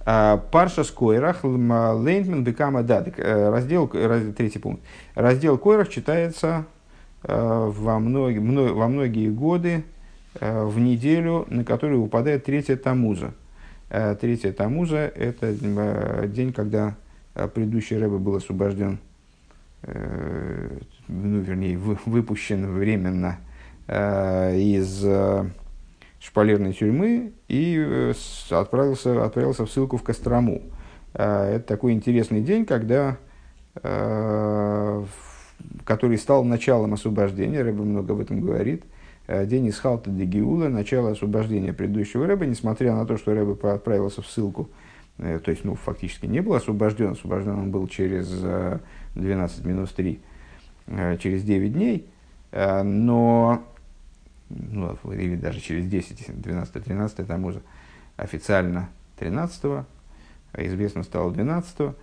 А, 0.05 0.37
Парша 0.37 0.83
Скойрах, 0.83 1.43
Лейнтмен, 1.43 2.43
Бекама 2.43 2.83
Дадек. 2.83 3.15
Э, 3.17 3.49
раздел, 3.49 3.87
третий 3.87 4.59
пункт. 4.59 4.83
Раздел 5.15 5.57
Койрах 5.57 5.87
читается 5.87 6.65
э, 7.23 7.71
во 7.73 7.99
многие, 7.99 8.39
во 8.39 8.87
многие 8.89 9.29
годы 9.29 9.85
э, 10.39 10.65
в 10.65 10.77
неделю, 10.79 11.45
на 11.49 11.63
которую 11.63 12.01
выпадает 12.01 12.43
третья 12.43 12.75
Тамуза. 12.75 13.31
Третья 14.19 14.51
Тамуза– 14.51 14.97
это 15.15 15.53
день, 16.27 16.51
когда 16.51 16.95
предыдущий 17.35 17.95
Рэбе 17.95 18.17
был 18.17 18.37
освобожден, 18.37 18.97
ну, 19.83 21.39
вернее, 21.41 21.77
выпущен 21.77 22.73
временно 22.73 23.37
из 23.87 25.05
шпалерной 26.23 26.73
тюрьмы 26.73 27.33
и 27.47 27.77
э, 27.77 28.13
отправился, 28.49 29.25
отправился 29.25 29.65
в 29.65 29.71
ссылку 29.71 29.97
в 29.97 30.03
Кострому. 30.03 30.61
Э, 31.13 31.55
это 31.55 31.67
такой 31.67 31.91
интересный 31.91 32.41
день, 32.41 32.65
когда, 32.65 33.17
э, 33.75 35.03
который 35.83 36.17
стал 36.17 36.45
началом 36.45 36.93
освобождения, 36.93 37.61
Рэбе 37.61 37.81
много 37.81 38.13
об 38.13 38.21
этом 38.21 38.41
говорит, 38.41 38.83
день 39.27 39.67
из 39.67 39.79
Халта 39.79 40.09
де 40.09 40.25
Геула, 40.25 40.67
начало 40.67 41.11
освобождения 41.11 41.73
предыдущего 41.73 42.25
Рэба, 42.25 42.45
несмотря 42.45 42.93
на 42.93 43.05
то, 43.05 43.17
что 43.17 43.33
Рэбе 43.33 43.53
отправился 43.69 44.21
в 44.21 44.27
ссылку, 44.27 44.69
то 45.17 45.51
есть, 45.51 45.63
ну, 45.63 45.75
фактически 45.75 46.25
не 46.25 46.41
был 46.41 46.55
освобожден, 46.55 47.11
освобожден 47.11 47.53
он 47.53 47.71
был 47.71 47.87
через 47.87 48.27
12 49.15 49.65
минус 49.65 49.91
3, 49.91 50.19
через 51.19 51.43
9 51.43 51.73
дней, 51.73 52.09
но 52.51 53.63
ну, 54.55 54.97
или 55.11 55.35
даже 55.35 55.59
через 55.59 55.87
10, 55.87 56.41
12, 56.41 56.83
13, 56.83 57.27
там 57.27 57.45
уже 57.45 57.61
официально 58.17 58.89
13, 59.19 59.63
а 59.63 59.85
известно 60.57 61.03
стало 61.03 61.31
12. 61.31 61.95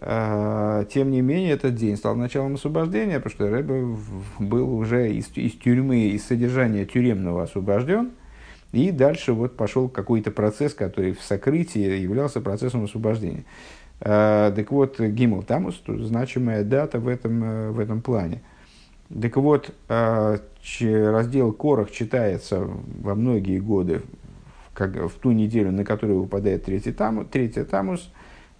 А, 0.00 0.84
тем 0.84 1.10
не 1.10 1.20
менее, 1.20 1.52
этот 1.52 1.74
день 1.74 1.96
стал 1.96 2.14
началом 2.14 2.54
освобождения, 2.54 3.18
потому 3.18 3.32
что 3.32 3.50
Рэбе 3.50 3.96
был 4.38 4.74
уже 4.76 5.12
из, 5.12 5.28
из 5.34 5.52
тюрьмы, 5.54 6.10
из 6.10 6.24
содержания 6.24 6.84
тюремного 6.86 7.42
освобожден, 7.42 8.12
и 8.72 8.92
дальше 8.92 9.32
вот 9.32 9.56
пошел 9.56 9.88
какой-то 9.88 10.30
процесс, 10.30 10.74
который 10.74 11.14
в 11.14 11.22
сокрытии 11.22 11.80
являлся 11.80 12.40
процессом 12.40 12.84
освобождения. 12.84 13.44
А, 14.00 14.52
так 14.52 14.70
вот, 14.70 15.00
Гимл 15.00 15.42
Тамус, 15.42 15.82
значимая 15.86 16.62
дата 16.62 17.00
в 17.00 17.08
этом, 17.08 17.42
э, 17.42 17.70
в 17.70 17.80
этом 17.80 18.00
плане. 18.00 18.42
Так 19.08 19.36
вот, 19.36 19.74
раздел 19.88 21.52
Корах 21.52 21.90
читается 21.90 22.68
во 23.00 23.14
многие 23.14 23.58
годы, 23.58 24.02
как, 24.74 24.94
в 24.96 25.14
ту 25.18 25.32
неделю, 25.32 25.72
на 25.72 25.84
которую 25.84 26.20
выпадает 26.20 26.64
третий, 26.64 26.92
тамус, 26.92 27.26
третий 27.30 27.64
тамус, 27.64 28.12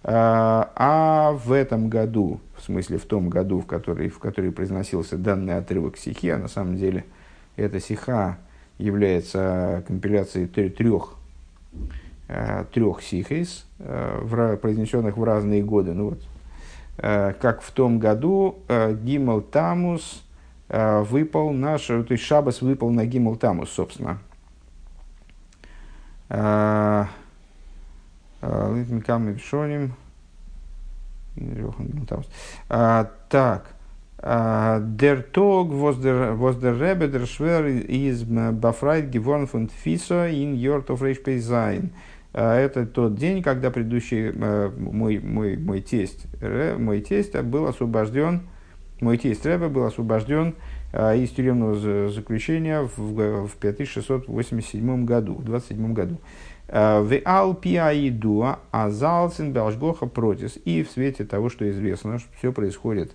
а, 0.03 0.71
а 0.75 1.31
в 1.33 1.51
этом 1.51 1.89
году, 1.89 2.39
в 2.57 2.63
смысле 2.63 2.97
в 2.97 3.05
том 3.05 3.29
году, 3.29 3.59
в 3.59 3.65
который, 3.65 4.09
в 4.09 4.19
который 4.19 4.51
произносился 4.51 5.17
данный 5.17 5.57
отрывок 5.57 5.97
сихи, 5.97 6.29
а 6.29 6.37
на 6.37 6.47
самом 6.47 6.77
деле 6.77 7.05
эта 7.55 7.79
сиха 7.79 8.39
является 8.77 9.83
компиляцией 9.87 10.47
трех, 10.47 11.15
а, 12.27 12.65
трех 12.73 13.01
сихейс, 13.01 13.65
а, 13.79 14.57
произнесенных 14.57 15.15
в 15.15 15.23
разные 15.23 15.63
годы. 15.63 15.93
Ну 15.93 16.09
вот, 16.09 16.23
как 16.97 17.61
в 17.61 17.71
том 17.71 17.99
году 17.99 18.59
Гимал 18.67 19.41
Тамус– 19.41 20.25
выпал 20.69 21.51
наш, 21.51 21.87
то 21.87 22.05
есть 22.09 22.23
Шабас 22.23 22.61
выпал 22.61 22.91
на 22.91 23.05
Гимл 23.05 23.35
Тамус, 23.35 23.69
собственно. 23.71 24.19
Литмикам 28.41 29.29
и 29.29 29.37
Шоним. 29.37 29.93
Так. 33.29 33.75
Der 34.21 35.31
Tag, 35.31 35.71
was 35.71 36.01
der, 36.01 36.37
was 36.37 36.59
der 36.59 36.79
Rebbe, 36.79 37.07
der 37.07 37.25
Schwer, 37.25 37.65
ist 37.65 38.25
befreit 38.59 39.11
geworden 39.11 39.47
von 39.47 39.69
Tfiso 39.69 40.25
in 40.25 40.55
Jort. 40.55 40.89
Это 42.31 42.85
тот 42.85 43.15
день, 43.15 43.41
когда 43.41 43.71
предыдущий 43.71 44.31
мой, 44.31 45.19
мой, 45.19 45.57
мой 45.57 45.81
тесть, 45.81 46.27
мой 46.41 47.01
тесть 47.01 47.35
был 47.41 47.65
освобожден, 47.65 48.41
мой 49.01 49.17
тесть 49.17 49.45
Рэбе 49.45 49.67
был 49.67 49.85
освобожден 49.85 50.55
из 50.91 51.29
тюремного 51.29 52.09
заключения 52.09 52.81
в, 52.81 53.47
в 53.47 53.55
5687 53.57 55.05
году, 55.05 55.35
в 55.35 55.43
27 55.43 55.93
году. 55.93 56.17
В 56.67 57.21
Алпиаидуа 57.25 58.59
Азалцин 58.71 59.53
Белшгоха 59.53 60.07
Протис. 60.07 60.57
И 60.65 60.83
в 60.83 60.89
свете 60.89 61.25
того, 61.25 61.49
что 61.49 61.69
известно, 61.69 62.17
что 62.17 62.29
все 62.37 62.51
происходит 62.51 63.13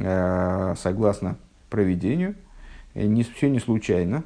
Э, 0.00 0.74
согласно 0.76 1.36
проведению, 1.70 2.36
не, 2.94 3.24
все 3.24 3.50
не 3.50 3.58
случайно. 3.58 4.22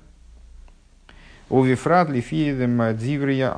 Вифрат 1.48 2.10
Лифиедем 2.10 2.96
Диврия 2.96 3.50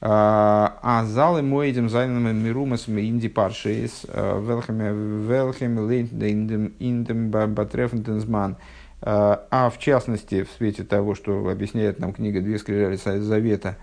Ашало 0.00 0.72
э, 0.72 0.78
Азалы 0.82 1.42
Моидем 1.42 1.90
Зайном 1.90 2.34
Мирумас 2.42 2.88
Инди 2.88 3.28
Паршейс 3.28 4.06
э, 4.08 4.42
Велхем 4.42 5.26
Велхем 5.28 5.78
Лейндем 5.86 6.72
Индем 6.78 7.30
Батрефнтензман. 7.30 8.56
А 9.02 9.70
в 9.74 9.78
частности, 9.78 10.42
в 10.42 10.50
свете 10.58 10.84
того, 10.84 11.14
что 11.14 11.48
объясняет 11.48 12.00
нам 12.00 12.12
книга 12.12 12.42
«Две 12.42 12.58
скрижали 12.58 12.96
Завета», 12.96 13.78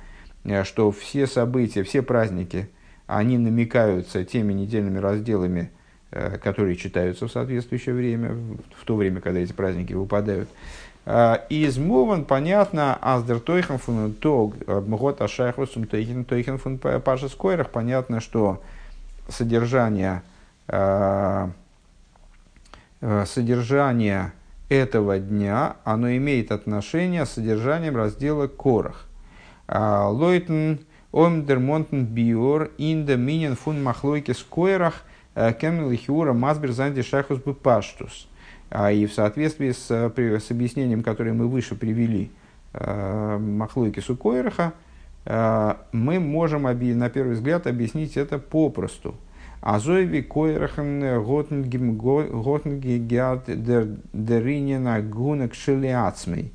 что 0.63 0.91
все 0.91 1.25
события, 1.25 1.81
все 1.81 2.03
праздники, 2.03 2.69
они 3.07 3.39
намекаются 3.39 4.23
теми 4.23 4.53
недельными 4.53 4.99
разделами 4.99 5.71
Э, 6.09 6.37
которые 6.37 6.77
читаются 6.77 7.27
в 7.27 7.31
соответствующее 7.31 7.93
время, 7.93 8.31
в 8.31 8.85
то 8.85 8.95
время, 8.95 9.19
когда 9.19 9.41
эти 9.41 9.51
праздники 9.51 9.91
выпадают. 9.91 10.47
Э, 11.09 11.37
из 11.47 11.77
Мован 11.77 12.25
понятно, 12.25 12.97
аздер 13.01 13.39
тойхан 13.39 13.77
фун 13.77 14.13
тог, 14.13 14.55
э, 14.67 14.81
мгот 14.81 15.21
ашайхусум 15.21 15.87
тойхан 15.87 16.25
тойхан 16.25 16.57
фун 16.57 16.77
паша 16.77 17.29
скойрах, 17.29 17.69
понятно, 17.69 18.19
что 18.19 18.61
содержание, 19.29 20.23
содержание 23.25 24.33
этого 24.67 25.17
дня, 25.19 25.77
оно 25.85 26.11
имеет 26.17 26.51
отношение 26.51 27.25
с 27.25 27.31
содержанием 27.31 27.95
раздела 27.95 28.47
Корах. 28.47 29.05
Лойтен 29.67 30.79
омдермонтен 31.13 32.05
биор 32.05 32.71
инда 32.77 33.15
минен 33.15 33.55
фун 33.55 33.81
махлойки 33.81 34.31
скойрах– 34.31 35.03
Э, 35.39 35.53
Кемил 35.53 35.95
Хиура 35.95 36.33
Масбер 36.33 36.71
Занди 36.71 37.03
Шахус 37.03 37.39
Паштус. 37.61 38.27
А, 38.69 38.91
и 38.91 39.05
в 39.05 39.13
соответствии 39.13 39.71
с, 39.71 39.89
э, 39.89 40.39
с 40.39 40.51
объяснением, 40.51 41.03
которое 41.03 41.33
мы 41.33 41.47
выше 41.47 41.75
привели, 41.75 42.31
э, 42.73 43.37
Махлойки 43.37 43.99
Сукойраха, 43.99 44.73
мы 45.91 46.21
можем 46.21 46.63
на 46.63 47.09
первый 47.09 47.33
взгляд 47.33 47.67
объяснить 47.67 48.15
это 48.15 48.39
попросту. 48.39 49.13
Азоеви 49.59 50.21
койрахен 50.21 51.21
готнгегят 51.21 53.43
деринина 54.13 55.01
гунак 55.01 55.53
шелиацмей. 55.53 56.53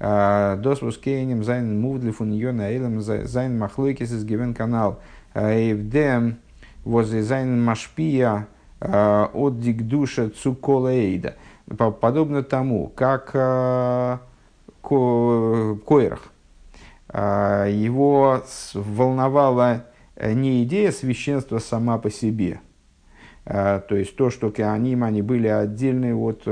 Досвус 0.00 0.98
кейнем 0.98 1.44
зайн 1.44 1.80
мувдлифун 1.80 2.32
йона 2.32 2.62
эйлем 2.62 3.00
зайн 3.00 3.56
махлойкис 3.56 4.10
из 4.10 4.24
гивен 4.24 4.52
канал. 4.52 5.00
Эйвдем 5.34 6.38
возле 6.84 7.22
зайн 7.22 7.62
машпия 7.62 8.38
э, 8.40 8.44
от 8.80 9.60
дикдуша 9.60 10.30
цуколейда. 10.30 11.36
Подобно 12.00 12.42
тому, 12.42 12.92
как 12.94 13.30
э, 13.34 14.18
Койрах, 14.82 16.22
э, 17.08 17.68
его 17.72 18.42
волновала 18.74 19.84
не 20.20 20.64
идея 20.64 20.92
священства 20.92 21.58
сама 21.58 21.98
по 21.98 22.10
себе, 22.10 22.60
то 23.44 23.84
есть 23.90 24.16
то, 24.16 24.30
что 24.30 24.50
кеаним, 24.50 25.04
они 25.04 25.22
были 25.22 25.46
отдельны 25.46 26.12
от 26.14 26.44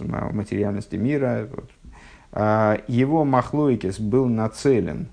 материальности 0.00 0.94
мира, 0.94 1.48
его 2.86 3.24
махлойкис 3.24 3.98
был 3.98 4.26
нацелен 4.26 5.08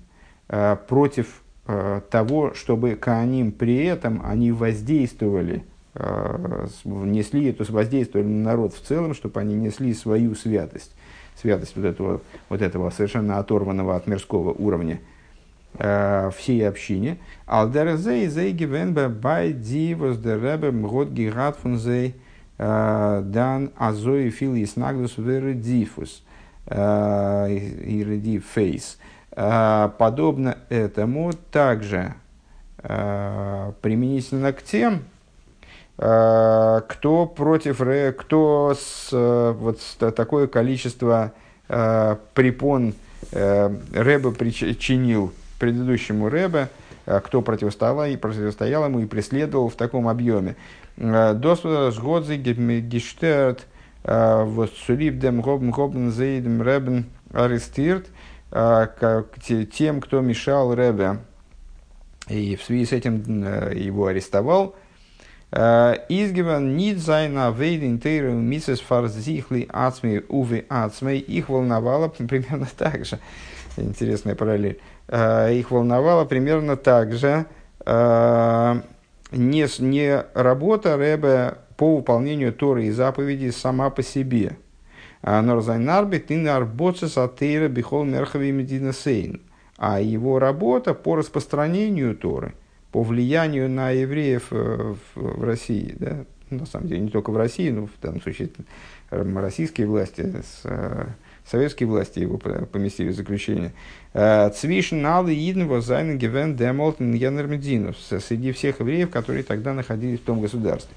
против 0.86 1.42
Э, 1.64 2.00
того, 2.10 2.54
чтобы 2.54 2.96
Кааним 2.96 3.52
при 3.52 3.84
этом 3.84 4.20
они 4.24 4.50
воздействовали, 4.50 5.64
э, 5.94 6.66
несли 6.84 7.50
эту 7.50 7.70
воздействовали 7.72 8.26
на 8.26 8.44
народ 8.50 8.74
в 8.74 8.80
целом, 8.80 9.14
чтобы 9.14 9.40
они 9.40 9.54
несли 9.54 9.94
свою 9.94 10.34
святость, 10.34 10.94
святость 11.40 11.76
вот 11.76 11.84
этого, 11.84 12.20
вот 12.48 12.62
этого 12.62 12.90
совершенно 12.90 13.38
оторванного 13.38 13.96
от 13.96 14.06
мирского 14.06 14.52
уровня 14.52 15.00
э, 15.74 16.30
всей 16.36 16.68
общине. 16.68 17.18
Зей 17.46 18.52
дан. 23.22 23.70
А, 29.34 29.88
подобно 29.98 30.58
этому 30.68 31.32
также 31.50 32.14
а, 32.78 33.72
применительно 33.80 34.52
к 34.52 34.62
тем, 34.62 34.94
а, 34.94 35.11
кто 36.02 37.26
против, 37.36 37.80
кто 38.16 38.74
с, 38.76 39.08
вот 39.12 39.80
такое 39.98 40.48
количество 40.48 41.32
препон 41.68 42.94
Рэбе 43.30 44.32
причинил 44.32 45.32
предыдущему 45.60 46.28
Рэбе, 46.28 46.70
кто 47.06 47.40
противостоял, 47.40 48.04
и 48.06 48.16
противостоял 48.16 48.84
ему 48.86 48.98
и 48.98 49.06
преследовал 49.06 49.68
в 49.68 49.76
таком 49.76 50.08
объеме. 50.08 50.56
Досвода 50.96 51.92
сгодзи 51.92 52.34
гештерт 52.80 53.66
вот 54.02 54.72
сулибдем 54.84 55.40
гобн 55.40 55.70
гобн 55.70 56.10
зейдем 56.10 56.62
Рэбен 56.62 57.06
а, 58.54 58.86
как 58.86 59.28
тем, 59.72 60.02
кто 60.02 60.20
мешал 60.20 60.74
Ребе, 60.74 61.20
и 62.28 62.54
в 62.54 62.62
связи 62.62 62.84
с 62.84 62.92
этим 62.92 63.24
э, 63.44 63.72
его 63.74 64.06
арестовал. 64.06 64.76
А, 65.52 65.94
Изгиван 66.08 66.76
нит 66.76 66.98
зайна 66.98 67.50
вейдин 67.50 67.98
тейру 67.98 68.32
мисес 68.32 68.80
фарзихли 68.80 69.68
ацми 69.70 70.22
уве 70.28 70.64
ацмей. 70.68 71.18
Их 71.38 71.48
волновало 71.48 72.08
примерно 72.08 72.66
так 72.76 73.04
же. 73.04 73.18
Интересная 73.76 74.34
параллель. 74.34 74.80
А, 75.08 75.50
их 75.50 75.70
волновало 75.70 76.24
примерно 76.24 76.76
так 76.76 77.12
же 77.12 77.46
не, 77.84 79.66
не 79.80 80.24
работа 80.34 80.96
Ребе 80.96 81.54
по 81.76 81.96
выполнению 81.96 82.52
Торы 82.52 82.84
и 82.86 82.90
заповедей 82.90 83.50
сама 83.50 83.90
по 83.90 84.02
себе– 84.02 84.56
Норзайнарбит 85.22 86.30
и 86.32 86.36
нарбоцес 86.36 87.16
атеира 87.16 87.68
бихол 87.68 88.04
мерхави 88.04 88.50
медина 88.50 88.92
сейн. 88.92 89.40
А 89.76 90.00
его 90.00 90.38
работа 90.38 90.94
по 90.94 91.16
распространению 91.16 92.16
Торы, 92.16 92.54
по 92.92 93.02
влиянию 93.02 93.68
на 93.70 93.90
евреев 93.90 94.48
э, 94.50 94.94
в, 95.14 95.44
России, 95.44 95.96
да, 95.98 96.24
на 96.50 96.66
самом 96.66 96.88
деле 96.88 97.00
не 97.00 97.08
только 97.08 97.30
в 97.30 97.36
России, 97.36 97.70
но 97.70 97.86
в 97.86 98.00
данном 98.00 98.20
случае 98.20 98.50
российские 99.10 99.86
власти, 99.86 100.20
с, 100.20 100.60
э, 100.64 101.06
советские 101.46 101.88
власти 101.88 102.20
его 102.20 102.36
поместили 102.38 103.08
в 103.08 103.16
заключение. 103.16 103.72
Э, 104.12 104.50
Цвишн 104.50 105.04
алы 105.06 105.34
идн 105.34 105.64
возайн 105.64 106.18
гевен 106.18 106.54
демолтен 106.54 107.14
янермединус 107.14 108.12
среди 108.20 108.52
всех 108.52 108.80
евреев, 108.80 109.10
которые 109.10 109.42
тогда 109.42 109.72
находились 109.72 110.20
в 110.20 110.24
том 110.24 110.42
государстве. 110.42 110.94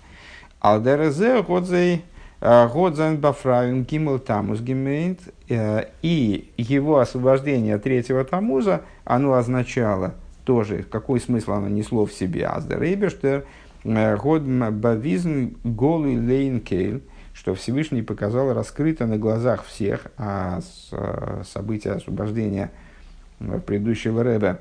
Алдерезе 0.59 1.41
годзей 1.43 2.03
Годзан 2.41 3.17
Бафравин 3.17 3.86
Гимл 3.86 4.19
Тамус 4.19 4.59
Гимейнт, 4.59 5.22
э, 5.47 5.86
и 6.01 6.51
его 6.57 6.99
освобождение 6.99 7.78
третьего 7.78 8.26
Тамуза, 8.26 8.82
оно 9.05 9.34
означало 9.34 10.15
тоже, 10.45 10.83
какой 10.83 11.19
смысл 11.19 11.53
оно 11.53 11.67
несло 11.67 12.05
в 12.05 12.13
себе. 12.13 12.47
Аздер 12.47 12.81
Эйбештер, 12.81 13.45
э, 13.83 14.15
Год 14.15 14.43
Бавизн 14.43 15.55
Голый 15.63 16.17
Лейн 16.17 16.61
Кейл, 16.61 17.01
что 17.33 17.53
Всевышний 17.55 18.01
показал 18.01 18.53
раскрыто 18.53 19.05
на 19.05 19.17
глазах 19.17 19.65
всех, 19.65 20.07
а 20.17 20.61
э, 20.91 21.43
события 21.45 21.91
освобождения 21.91 22.71
предыдущего 23.65 24.23
Рэба, 24.23 24.59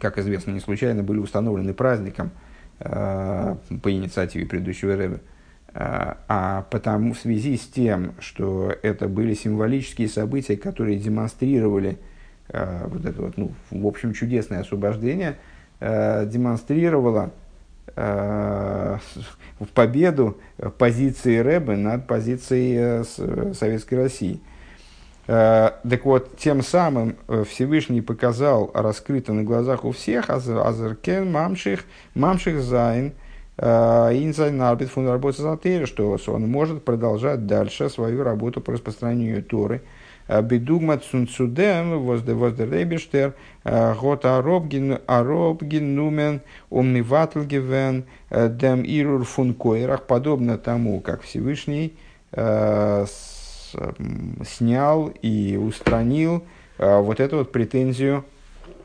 как 0.00 0.18
известно, 0.18 0.50
не 0.50 0.60
случайно 0.60 1.02
были 1.02 1.18
установлены 1.18 1.72
праздником 1.72 2.30
по 2.78 3.58
инициативе 3.84 4.46
предыдущего 4.46 4.96
Рэба. 4.96 5.20
А 5.74 6.66
потому 6.70 7.14
в 7.14 7.18
связи 7.18 7.56
с 7.56 7.66
тем, 7.66 8.12
что 8.20 8.74
это 8.82 9.08
были 9.08 9.32
символические 9.32 10.08
события, 10.08 10.56
которые 10.56 10.98
демонстрировали 10.98 11.98
вот 12.52 13.04
это 13.04 13.22
вот, 13.22 13.36
ну, 13.36 13.52
в 13.70 13.86
общем, 13.86 14.12
чудесное 14.12 14.60
освобождение 14.60 15.36
демонстрировало 15.80 17.30
в 17.96 19.00
победу 19.74 20.38
позиции 20.78 21.38
Рэбе 21.38 21.76
над 21.76 22.06
позицией 22.06 23.04
Советской 23.54 23.94
России. 23.94 24.40
Так 25.26 26.04
вот, 26.04 26.36
тем 26.38 26.62
самым 26.62 27.16
Всевышний 27.48 28.00
показал 28.00 28.70
раскрыто 28.74 29.32
на 29.32 29.42
глазах 29.42 29.84
у 29.84 29.92
всех 29.92 30.28
Азеркен 30.28 31.30
Мамших, 31.30 31.84
Мамших 32.14 32.60
Зайн– 32.60 33.12
Э, 33.62 34.10
Инзайн 34.14 34.60
Арбит 34.62 34.88
фун 34.88 35.06
работы 35.06 35.42
что 36.16 36.32
он 36.32 36.48
может 36.48 36.82
продолжать 36.82 37.46
дальше 37.46 37.90
свою 37.90 38.24
работу 38.24 38.62
по 38.62 38.72
распространению 38.72 39.42
Торы. 39.42 39.82
Э, 40.30 40.42
Бедугмат 40.42 41.04
Сунцудем, 41.04 42.04
Воздеребештер, 42.04 43.34
э, 43.64 43.94
Гот 44.00 44.24
Аробгин, 44.24 45.00
Нумен, 45.96 46.40
Умниватлгивен, 46.70 48.04
Дем 48.30 48.82
Ирур 48.84 49.24
фун 49.24 49.54
Койрах, 49.54 50.06
подобно 50.06 50.56
тому, 50.56 51.00
как 51.00 51.22
Всевышний 51.22 51.96
снял 54.44 55.12
и 55.20 55.56
устранил 55.56 56.44
вот 56.78 57.18
эту 57.18 57.38
вот 57.38 57.50
претензию 57.50 58.24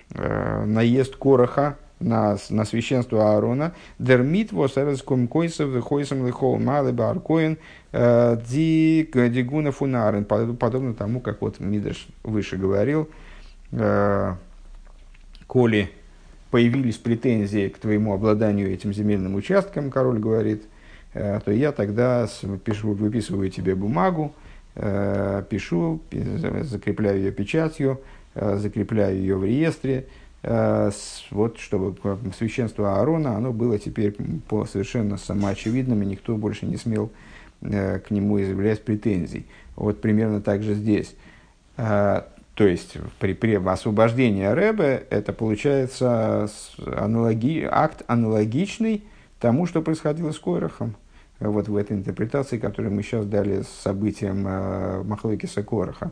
наезд 0.10 1.16
Короха 1.16 1.78
на, 2.00 2.38
на 2.50 2.66
священство 2.66 3.34
Аарона, 3.34 3.74
дермит 4.00 4.52
вос 4.52 4.78
эреском 4.78 5.28
койсов 5.28 5.70
выхойсом 5.70 6.26
лихол 6.26 6.58
баркоин 6.58 7.58
э, 7.92 8.38
ди 8.48 9.10
дигуна 9.14 9.72
фунарен, 9.72 10.26
подобно 10.26 10.94
тому, 10.94 11.20
как 11.20 11.42
вот 11.42 11.60
Мидаш 11.60 12.08
выше 12.24 12.58
говорил, 12.58 13.10
э, 13.72 14.34
коли 15.48 15.90
появились 16.52 16.98
претензии 16.98 17.70
к 17.70 17.78
твоему 17.78 18.14
обладанию 18.14 18.72
этим 18.72 18.94
земельным 18.94 19.36
участком, 19.36 19.90
король 19.90 20.20
говорит, 20.20 20.64
э, 21.14 21.40
то 21.44 21.52
я 21.52 21.72
тогда 21.72 22.28
пишу, 22.64 22.94
выписываю 22.94 23.50
тебе 23.50 23.76
бумагу, 23.76 24.34
пишу, 24.76 26.02
закрепляю 26.64 27.20
ее 27.20 27.32
печатью, 27.32 28.02
закрепляю 28.36 29.16
ее 29.16 29.38
в 29.38 29.46
реестре, 29.46 30.00
Э, 30.00 30.25
вот, 31.32 31.58
чтобы 31.58 31.96
священство 32.38 33.00
Аарона, 33.00 33.36
оно 33.36 33.52
было 33.52 33.80
теперь 33.80 34.16
по 34.48 34.66
совершенно 34.66 35.18
самоочевидным, 35.18 36.04
и 36.04 36.06
никто 36.06 36.38
больше 36.38 36.68
не 36.68 36.78
смел 36.78 37.12
э, 37.62 38.00
к 38.00 38.12
нему 38.12 38.40
изъявлять 38.40 38.84
претензий. 38.84 39.48
Вот 39.76 40.02
примерно 40.02 40.42
так 40.42 40.62
же 40.62 40.76
здесь. 40.76 41.16
Э, 41.78 42.22
то 42.54 42.68
есть, 42.68 42.96
при, 43.20 43.34
при 43.34 43.56
освобождении 43.56 44.46
Рэбе 44.46 45.08
это 45.10 45.34
получается 45.34 46.48
аналоги, 46.86 47.68
акт 47.70 48.04
аналогичный 48.08 49.04
тому, 49.40 49.66
что 49.66 49.82
происходило 49.82 50.32
с 50.32 50.38
Койрахом. 50.38 50.96
Вот 51.40 51.68
в 51.68 51.76
этой 51.76 51.98
интерпретации, 51.98 52.60
которую 52.60 52.94
мы 52.94 53.02
сейчас 53.02 53.26
дали 53.26 53.64
с 53.64 53.68
событием 53.68 54.46
э, 54.48 55.04
Махлойкиса 55.04 55.64
Кораха. 55.64 56.12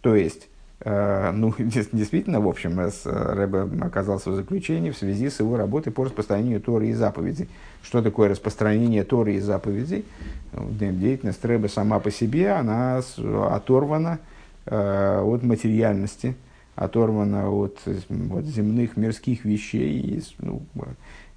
То 0.00 0.16
есть, 0.16 0.49
Э, 0.49 0.49
ну, 0.84 1.54
действительно, 1.58 2.40
в 2.40 2.48
общем, 2.48 2.80
э, 2.80 2.90
Рэбе 3.04 3.84
оказался 3.84 4.30
в 4.30 4.34
заключении 4.34 4.90
в 4.90 4.96
связи 4.96 5.28
с 5.28 5.40
его 5.40 5.56
работой 5.56 5.92
по 5.92 6.04
распространению 6.04 6.60
Торы 6.60 6.88
и 6.88 6.94
заповедей. 6.94 7.48
Что 7.82 8.02
такое 8.02 8.30
распространение 8.30 9.04
Торы 9.04 9.34
и 9.34 9.40
заповедей? 9.40 10.04
Ну, 10.52 10.68
деятельность 10.70 11.44
Рэбе 11.44 11.68
сама 11.68 11.98
по 11.98 12.10
себе, 12.10 12.52
она 12.52 13.02
оторвана 13.18 14.20
э, 14.64 15.20
от 15.22 15.42
материальности, 15.42 16.34
оторвана 16.76 17.50
от 17.50 17.78
вот, 18.08 18.44
земных 18.44 18.96
мирских 18.96 19.44
вещей. 19.44 20.00
И, 20.00 20.22
ну, 20.38 20.62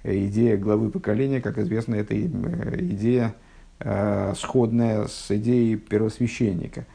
идея 0.04 0.56
главы 0.56 0.90
поколения, 0.90 1.42
как 1.42 1.58
известно, 1.58 1.96
это 1.96 2.18
идея 2.18 3.34
сходная 4.36 5.06
с 5.08 5.30
идеей 5.30 5.76
первосвященника. 5.76 6.86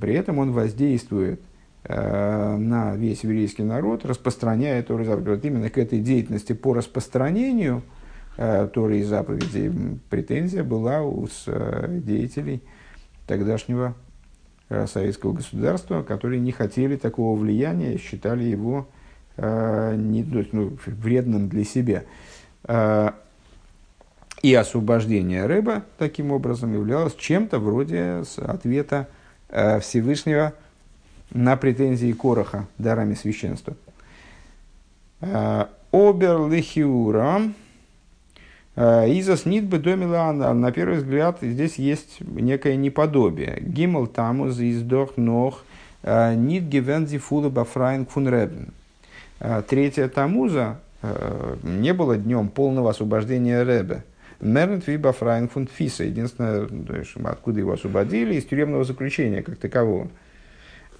При 0.00 0.14
этом 0.14 0.38
он 0.38 0.50
воздействует– 0.50 1.40
Э, 1.53 1.53
на 1.86 2.96
весь 2.96 3.24
еврейский 3.24 3.62
народ, 3.62 4.06
распространяя 4.06 4.82
Торы 4.82 5.04
и 5.04 5.06
заповеди. 5.06 5.28
Вот 5.28 5.44
именно 5.44 5.68
к 5.68 5.76
этой 5.76 6.00
деятельности 6.00 6.54
по 6.54 6.72
распространению 6.72 7.82
э, 8.38 8.68
Торы 8.72 9.00
и 9.00 9.02
заповедей 9.02 10.00
претензия 10.08 10.64
была 10.64 11.02
у 11.02 11.28
э, 11.46 12.00
деятелей 12.02 12.62
тогдашнего 13.26 13.94
советского 14.86 15.34
государства, 15.34 16.02
которые 16.02 16.40
не 16.40 16.50
хотели 16.50 16.96
такого 16.96 17.38
влияния, 17.38 17.98
считали 17.98 18.44
его 18.44 18.88
не, 19.36 20.24
ну, 20.52 20.76
вредным 20.86 21.50
для 21.50 21.64
себя. 21.64 22.04
И 24.42 24.54
освобождение 24.54 25.44
рыба 25.44 25.84
таким 25.98 26.32
образом 26.32 26.72
являлось 26.72 27.14
чем-то 27.14 27.58
вроде 27.58 28.22
ответа 28.38 29.08
Всевышнего– 29.50 30.54
на 31.34 31.56
претензии 31.56 32.12
Короха 32.12 32.66
дарами 32.78 33.14
священства. 33.14 33.74
Э, 35.20 35.66
Обер 35.92 36.48
лихиура. 36.48 37.42
Э, 38.76 39.04
Изас 39.18 39.44
нит 39.44 39.64
бы 39.64 39.78
На 39.78 40.72
первый 40.72 40.98
взгляд 40.98 41.38
здесь 41.42 41.76
есть 41.76 42.20
некое 42.20 42.76
неподобие. 42.76 43.58
Гимл 43.60 44.06
тамуз 44.06 44.58
издох 44.58 45.16
нох 45.16 45.64
э, 46.02 46.34
нит 46.34 46.64
гивензи 46.64 47.18
фула 47.18 47.50
бафрайн 47.50 48.06
фунребен. 48.06 48.68
Третья 49.68 50.08
тамуза 50.08 50.78
не 51.64 51.92
было 51.92 52.16
днем 52.16 52.48
полного 52.48 52.90
освобождения 52.90 53.62
Ребе. 53.62 54.04
Мернет 54.40 54.86
виба 54.86 55.12
фрайн 55.12 55.48
фун 55.48 55.66
фиса. 55.66 56.04
Единственное, 56.04 56.66
откуда 57.24 57.58
его 57.58 57.72
освободили, 57.72 58.36
из 58.36 58.44
тюремного 58.44 58.84
заключения 58.84 59.42
как 59.42 59.56
такового. 59.56 60.08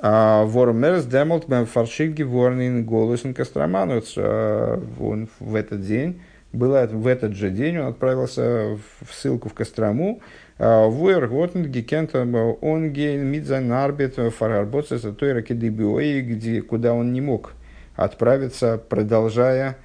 Вормерс 0.04 1.06
демолт 1.06 1.46
фаршик 1.72 2.12
геворнин 2.12 2.84
голосен 2.84 3.32
Костромануц. 3.32 4.18
Он 4.18 5.28
в 5.40 5.54
этот 5.54 5.80
день, 5.80 6.20
было 6.52 6.86
в 6.86 7.06
этот 7.06 7.34
же 7.34 7.48
день, 7.48 7.78
он 7.78 7.86
отправился 7.86 8.78
в 9.00 9.14
ссылку 9.14 9.48
в 9.48 9.54
Кострому. 9.54 10.20
Вуэр 10.58 11.26
готн 11.28 11.62
гекент 11.62 12.14
он 12.14 12.92
гейн 12.92 13.24
мидзайн 13.24 13.72
арбит 13.72 14.16
фарарботса 14.16 14.98
за 14.98 15.12
той 15.12 15.32
ракедибиои, 15.32 16.20
где, 16.20 16.60
куда 16.60 16.92
он 16.92 17.14
не 17.14 17.22
мог 17.22 17.54
отправиться, 17.96 18.76
продолжая 18.76 19.78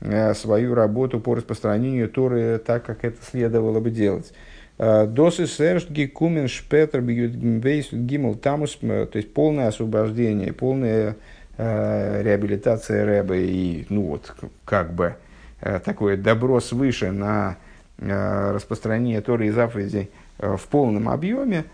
э, 0.00 0.34
свою 0.34 0.74
работу 0.74 1.20
по 1.20 1.34
распространению 1.34 2.08
Торы 2.08 2.58
так, 2.64 2.84
как 2.84 3.04
это 3.04 3.18
следовало 3.22 3.80
бы 3.80 3.90
делать. 3.90 4.32
Досы 4.78 5.46
сэршт 5.46 5.90
гекумен 5.90 6.48
шпетер 6.48 7.00
бейс 7.00 7.88
гимл 7.92 8.34
тамус, 8.34 8.76
то 8.76 9.08
есть 9.14 9.32
полное 9.32 9.68
освобождение, 9.68 10.52
полная 10.52 11.16
э, 11.56 12.22
реабилитация 12.22 13.06
Рэба 13.06 13.36
и, 13.36 13.86
ну 13.88 14.02
вот, 14.02 14.34
как 14.66 14.92
бы 14.92 15.16
э, 15.62 15.80
такое 15.80 16.18
добро 16.18 16.60
свыше 16.60 17.10
на 17.10 17.56
э, 17.98 18.52
распространение 18.52 19.22
Торы 19.22 19.46
и 19.46 19.50
заповедей 19.50 20.10
э, 20.38 20.56
в 20.56 20.66
полном 20.66 21.08
объеме, 21.08 21.64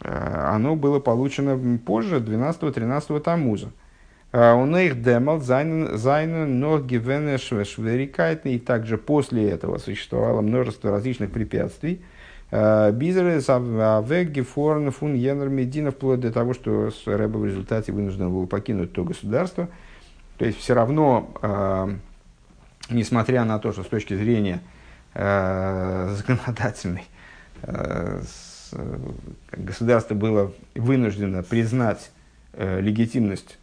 э, 0.00 0.08
оно 0.08 0.76
было 0.76 1.00
получено 1.00 1.58
позже, 1.84 2.18
12-13 2.18 3.20
Тамуза. 3.20 3.70
Он 4.30 4.76
их 4.76 5.02
демал 5.02 5.40
зайнен 5.40 6.60
но 6.60 6.78
гивене 6.78 7.38
шверикайтный, 7.38 8.56
и 8.56 8.58
также 8.58 8.98
после 8.98 9.48
этого 9.48 9.78
существовало 9.78 10.42
множество 10.42 10.90
различных 10.90 11.30
препятствий, 11.30 12.02
Бизеры 12.50 13.42
Авеги 13.46 14.40
Форн 14.40 14.90
Фун 14.90 15.14
Йенер 15.14 15.48
Медина 15.50 15.90
вплоть 15.90 16.20
до 16.20 16.32
того, 16.32 16.54
что 16.54 16.90
Рэба 17.04 17.36
в 17.36 17.44
результате 17.44 17.92
вынужден 17.92 18.30
был 18.30 18.46
покинуть 18.46 18.92
то 18.94 19.04
государство. 19.04 19.68
То 20.38 20.46
есть 20.46 20.58
все 20.58 20.72
равно, 20.74 21.30
э, 21.42 21.94
несмотря 22.90 23.44
на 23.44 23.58
то, 23.58 23.72
что 23.72 23.82
с 23.82 23.88
точки 23.88 24.14
зрения 24.14 24.62
э, 25.12 26.14
законодательной 26.16 27.04
э, 27.62 28.22
государство 29.52 30.14
было 30.14 30.52
вынуждено 30.74 31.42
признать 31.42 32.10
легитимность 32.56 33.58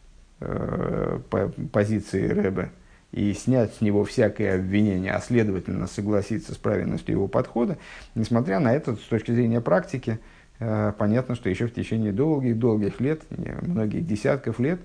позиции 1.71 2.27
Рэбе 2.27 2.71
и 3.15 3.33
снять 3.33 3.73
с 3.75 3.81
него 3.81 4.03
всякое 4.03 4.55
обвинение, 4.55 5.13
а 5.13 5.21
следовательно 5.21 5.87
согласиться 5.87 6.53
с 6.53 6.57
правильностью 6.57 7.15
его 7.15 7.29
подхода, 7.29 7.77
несмотря 8.13 8.59
на 8.59 8.75
это, 8.75 8.97
с 8.97 8.99
точки 8.99 9.31
зрения 9.31 9.61
практики, 9.61 10.19
э, 10.59 10.91
понятно, 10.97 11.35
что 11.35 11.49
еще 11.49 11.67
в 11.67 11.73
течение 11.73 12.11
долгих-долгих 12.11 12.99
лет, 12.99 13.21
многих 13.61 14.05
десятков 14.05 14.59
лет, 14.59 14.81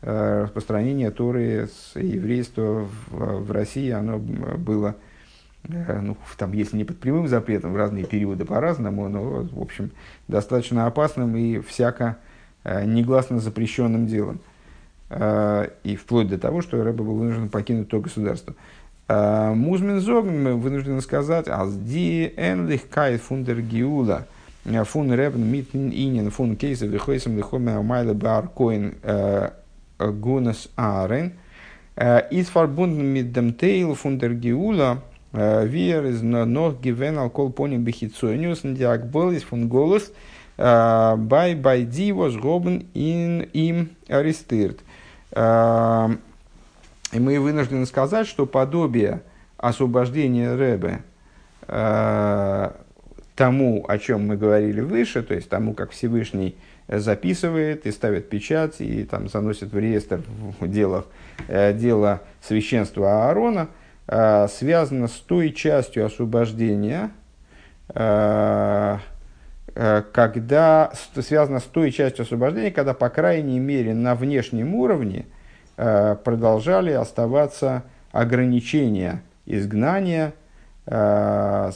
э, 0.00 0.44
распространение 0.44 1.10
Торы 1.10 1.66
с 1.66 1.98
еврейства 1.98 2.88
в, 3.10 3.40
в 3.40 3.50
России, 3.50 3.90
оно 3.90 4.20
было, 4.20 4.94
э, 5.64 6.00
ну, 6.00 6.16
там, 6.38 6.52
если 6.52 6.76
не 6.76 6.84
под 6.84 7.00
прямым 7.00 7.26
запретом, 7.26 7.72
в 7.72 7.76
разные 7.76 8.04
периоды 8.04 8.44
по-разному, 8.44 9.08
но, 9.08 9.42
в 9.42 9.60
общем, 9.60 9.90
достаточно 10.28 10.86
опасным 10.86 11.36
и 11.36 11.58
всяко 11.58 12.18
негласно 12.64 13.40
запрещенным 13.40 14.06
делом. 14.06 14.38
И 15.84 15.96
вплоть 15.96 16.28
до 16.28 16.38
того, 16.38 16.62
что 16.62 16.82
Рэбе 16.82 17.02
был 17.02 17.14
вынужден 17.16 17.48
покинуть 17.48 17.88
то 17.88 18.00
государство. 18.00 18.54
Музмин 19.08 20.00
Зог, 20.00 20.24
мы 20.24 20.54
вынуждены 20.56 21.00
сказать, 21.02 21.48
als 21.48 21.76
die 21.76 22.32
Ähnlichkeit 22.36 23.20
von 23.20 23.44
der 23.44 23.56
Geula, 23.56 24.26
von 24.84 25.10
Reben 25.10 25.50
mit 25.50 25.74
ihnen, 25.74 26.30
von 26.30 26.56
Käse, 26.56 26.86
Lichoisem, 26.86 27.36
Lichome, 27.36 27.82
Meile, 27.82 28.14
Bar, 28.14 28.48
Koin, 28.54 28.94
Gunas, 29.98 30.70
Aren, 30.76 31.32
ist 32.30 32.50
verbunden 32.50 33.12
mit 33.12 33.36
dem 33.36 33.58
Teil 33.58 33.94
von 33.94 34.18
der 34.18 34.34
Geula, 34.34 35.02
wir 35.32 36.04
ist 36.04 36.22
noch 36.22 36.80
gewinn 36.80 37.18
al 37.18 37.30
kol 37.30 37.50
ponim 37.50 37.84
bechizonius, 37.84 38.64
und 38.64 38.76
die 38.76 38.86
Akbol 38.86 39.34
ist 39.34 39.44
von 39.44 39.68
Golus, 39.68 40.12
bei, 40.56 41.54
bei 41.60 41.86
arrestiert. 45.32 46.18
И 47.12 47.18
мы 47.18 47.38
вынуждены 47.38 47.86
сказать, 47.86 48.26
что 48.26 48.46
подобие 48.46 49.20
освобождения 49.58 50.54
Рэбе 50.54 51.02
э, 51.68 52.70
тому, 53.36 53.84
о 53.86 53.98
чем 53.98 54.26
мы 54.26 54.36
говорили 54.36 54.80
выше, 54.80 55.22
то 55.22 55.34
есть 55.34 55.48
тому, 55.50 55.74
как 55.74 55.90
Всевышний 55.90 56.56
записывает 56.88 57.86
и 57.86 57.92
ставит 57.92 58.30
печать, 58.30 58.80
и 58.80 59.04
там 59.04 59.28
заносит 59.28 59.72
в 59.72 59.78
реестр 59.78 60.22
в 60.60 60.68
делах, 60.68 61.04
э, 61.48 61.74
дело 61.74 62.22
священства 62.40 63.26
Аарона, 63.26 63.68
э, 64.08 64.48
связано 64.48 65.06
с 65.06 65.12
той 65.12 65.52
частью 65.52 66.06
освобождения, 66.06 67.10
когда 69.74 70.92
связано 71.14 71.60
с 71.60 71.64
той 71.64 71.92
частью 71.92 72.24
освобождения, 72.24 72.70
когда, 72.70 72.94
по 72.94 73.08
крайней 73.08 73.58
мере, 73.58 73.94
на 73.94 74.14
внешнем 74.14 74.74
уровне– 74.74 75.26
Э, 75.76 76.16
продолжали 76.22 76.92
оставаться 76.92 77.82
ограничения 78.12 79.22
изгнания, 79.46 80.34
э, 80.86 81.72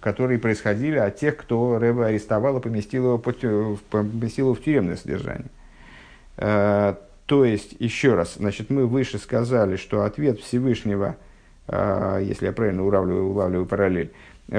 которые 0.00 0.38
происходили 0.38 0.98
от 0.98 1.16
тех, 1.16 1.36
кто 1.36 1.78
Рэба 1.78 2.06
арестовал 2.06 2.58
и 2.58 2.62
поместил 2.62 3.04
его, 3.04 3.18
поместил 3.18 4.46
его 4.46 4.54
в 4.54 4.62
тюремное 4.62 4.96
содержание. 4.96 5.50
Э, 6.36 6.94
то 7.26 7.44
есть, 7.44 7.74
еще 7.80 8.14
раз, 8.14 8.36
значит, 8.36 8.70
мы 8.70 8.86
выше 8.86 9.18
сказали, 9.18 9.74
что 9.74 10.04
ответ 10.04 10.38
Всевышнего, 10.38 11.16
если 11.68 12.46
я 12.46 12.52
правильно 12.52 12.84
улавливаю, 12.84 13.30
улавливаю 13.30 13.66
параллель, 13.66 14.12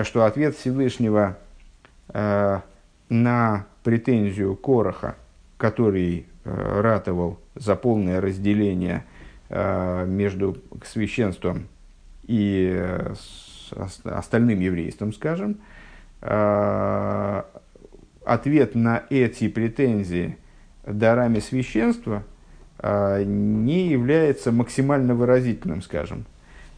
что 0.03 0.25
ответ 0.25 0.55
Всевышнего 0.55 1.37
на 2.13 3.65
претензию 3.83 4.55
Короха, 4.55 5.15
который 5.57 6.27
Э, 6.47 6.79
ратовал 6.79 7.39
за 7.55 7.75
полное 7.75 8.21
разделение 8.21 9.03
э, 9.49 10.05
между 10.05 10.57
священством 10.85 11.67
и 12.23 12.71
э, 12.73 13.13
остальным 14.05 14.61
еврейством, 14.61 15.11
скажем, 15.11 15.57
ответ 18.25 18.75
на 18.75 19.03
эти 19.09 19.49
претензии 19.49 20.37
дарами 20.85 21.39
священства 21.39 22.23
не 22.81 23.87
является 23.89 24.51
максимально 24.51 25.15
выразительным, 25.15 25.81
скажем. 25.81 26.25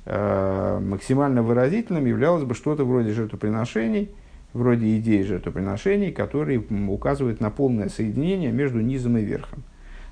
Максимально 0.10 1.44
выразительным 1.44 2.06
являлось 2.06 2.44
бы 2.44 2.56
что-то 2.56 2.84
вроде 2.84 3.12
жертвоприношений– 3.12 4.10
вроде 4.54 4.98
идеи 4.98 5.22
жертвоприношений, 5.24 6.12
которые 6.12 6.60
указывают 6.60 7.40
на 7.40 7.50
полное 7.50 7.90
соединение 7.90 8.52
между 8.52 8.80
низом 8.80 9.18
и 9.18 9.22
верхом. 9.22 9.64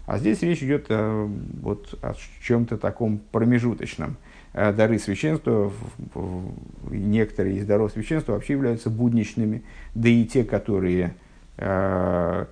А 0.06 0.20
здесь 0.20 0.41
речь 0.41 0.64
идет 0.64 0.86
о, 0.89 1.30
вот, 1.62 1.98
о 2.02 2.14
чем-то 2.41 2.78
таком 2.78 3.20
промежуточном. 3.32 4.16
Э, 4.54 4.72
дары 4.72 5.00
священства, 5.00 5.72
некоторые 6.89 7.58
из 7.58 7.66
даров 7.66 7.91
священства 7.91 8.34
вообще 8.34 8.54
являются 8.54 8.89
будничными, 8.89 9.64
да 9.95 10.08
и 10.08 10.24
те, 10.26 10.45
которые 10.45 11.14
э, 11.58 12.45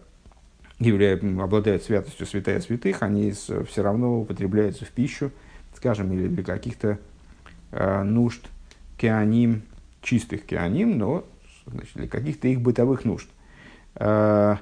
являют, 0.80 1.24
обладают 1.24 1.84
святостью 1.84 2.26
святая 2.26 2.60
святых, 2.60 3.02
они 3.02 3.32
все 3.32 3.82
равно 3.82 4.20
употребляются 4.20 4.84
в 4.84 4.89
пищу, 4.89 5.32
скажем, 5.76 6.12
или 6.12 6.28
для 6.28 6.43
каких-то 6.43 6.88
э, 6.89 6.98
нужд 8.03 8.47
кеаним, 8.97 9.63
чистых 10.01 10.45
кеаним, 10.45 10.97
но 10.97 11.26
значит, 11.67 11.93
для 11.95 12.07
каких-то 12.07 12.47
их 12.47 12.61
бытовых 12.61 13.05
нужд. 13.05 13.28
Э, 13.95 14.57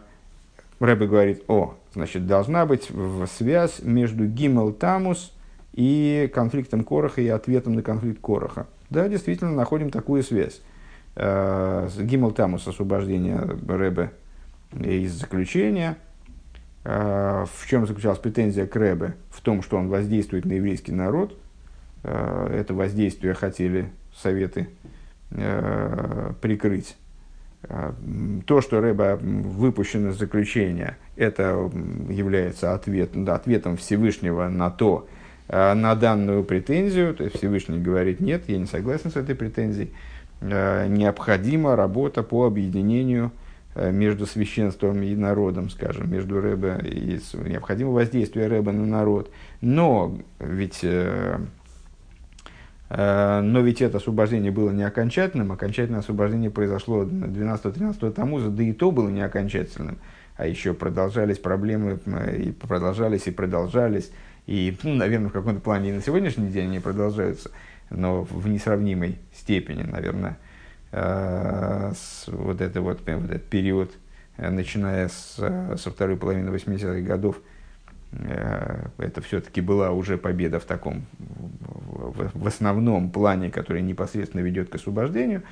Рэбе 0.79 1.07
говорит, 1.07 1.43
о, 1.47 1.75
значит, 1.93 2.27
должна 2.27 2.65
быть 2.65 2.89
связь 3.37 3.79
между 3.81 4.25
гимел 4.25 4.73
тамус 4.73 5.33
и 5.73 6.29
конфликтом 6.33 6.83
Короха 6.83 7.21
и 7.21 7.27
ответом 7.27 7.75
на 7.75 7.81
конфликт 7.81 8.19
Короха. 8.21 8.67
Да, 8.89 9.07
действительно, 9.07 9.51
находим 9.51 9.91
такую 9.91 10.23
связь. 10.23 10.61
Э, 11.15 11.89
гимел 11.99 12.31
тамус 12.31 12.67
освобождение 12.67 13.39
Рэбе 13.39 14.11
из 14.73 15.13
заключения. 15.13 15.97
Э, 16.83 17.45
в 17.45 17.67
чем 17.67 17.87
заключалась 17.87 18.19
претензия 18.19 18.65
к 18.65 18.75
Рэбе? 18.75 19.15
В 19.29 19.41
том, 19.41 19.61
что 19.61 19.77
он 19.77 19.89
воздействует 19.89 20.45
на 20.45 20.53
еврейский 20.53 20.91
народ. 20.91 21.37
Это 22.03 22.73
воздействие 22.73 23.33
хотели 23.33 23.89
советы 24.13 24.67
э, 25.31 26.31
прикрыть. 26.41 26.95
А, 27.69 27.95
то, 28.45 28.61
что 28.61 28.81
Рэба 28.81 29.17
выпущен 29.21 30.09
из 30.09 30.17
заключения, 30.17 30.97
это 31.15 31.71
является 32.09 32.73
ответ, 32.73 33.15
ответом 33.15 33.77
Всевышнего 33.77 34.49
на 34.49 34.69
то, 34.69 35.07
э, 35.47 35.73
на 35.73 35.95
данную 35.95 36.43
претензию. 36.43 37.13
То 37.13 37.23
есть 37.23 37.37
Всевышний 37.37 37.79
говорит, 37.79 38.19
нет, 38.19 38.43
я 38.47 38.57
не 38.57 38.65
согласен 38.65 39.11
с 39.11 39.15
этой 39.15 39.35
претензией. 39.35 39.93
Э, 40.41 40.87
необходима 40.87 41.75
работа 41.75 42.21
по 42.21 42.45
объединению 42.45 43.31
э, 43.75 43.91
между 43.91 44.25
священством 44.25 45.01
и 45.01 45.15
народом, 45.15 45.69
скажем, 45.69 46.11
между 46.11 46.41
Рэбе 46.41 46.79
и 46.83 47.19
необходимо 47.47 47.91
воздействие 47.91 48.47
Рэба 48.47 48.73
на 48.73 48.85
народ. 48.85 49.31
Но 49.61 50.17
ведь 50.39 50.81
Э, 50.83 51.39
но 52.89 53.61
ведь 53.61 53.81
это 53.81 53.97
освобождение 53.97 54.51
было 54.51 54.69
не 54.69 54.83
окончательным. 54.83 55.51
Окончательное 55.51 56.01
освобождение 56.01 56.51
произошло 56.51 57.03
12-13 57.03 58.11
Тамуза, 58.11 58.49
да 58.49 58.63
и 58.63 58.71
то 58.71 58.91
было 58.91 59.09
не 59.09 59.21
окончательным. 59.21 59.97
А 60.35 60.45
еще 60.45 60.73
продолжались 60.73 61.39
проблемы, 61.39 61.99
и 62.37 62.51
продолжались, 62.51 63.27
и 63.27 63.31
продолжались. 63.31 64.11
И, 64.45 64.77
ну, 64.83 64.95
наверное, 64.95 65.29
в 65.29 65.33
каком-то 65.33 65.61
плане 65.61 65.89
и 65.89 65.93
на 65.93 66.01
сегодняшний 66.01 66.49
день 66.49 66.65
они 66.65 66.79
продолжаются, 66.79 67.51
но 67.89 68.23
в 68.23 68.47
несравнимой 68.47 69.19
степени, 69.33 69.83
наверное, 69.83 70.37
э, 70.91 71.93
с 71.95 72.25
вот, 72.27 72.61
это 72.61 72.81
вот, 72.81 73.01
вот 73.05 73.31
этот 73.31 73.45
период, 73.45 73.91
э, 74.37 74.49
начиная 74.49 75.07
с, 75.07 75.35
со 75.77 75.89
второй 75.89 76.17
половины 76.17 76.49
80-х 76.49 77.01
годов, 77.01 77.37
Э, 77.37 77.52
это 78.97 79.21
все-таки 79.21 79.61
была 79.61 79.91
уже 79.91 80.17
победа 80.17 80.59
в 80.59 80.65
таком, 80.65 81.05
в, 81.13 82.47
основном 82.47 83.11
плане, 83.11 83.49
который 83.49 83.81
непосредственно 83.81 84.41
ведет 84.41 84.69
к 84.69 84.75
освобождению. 84.75 85.43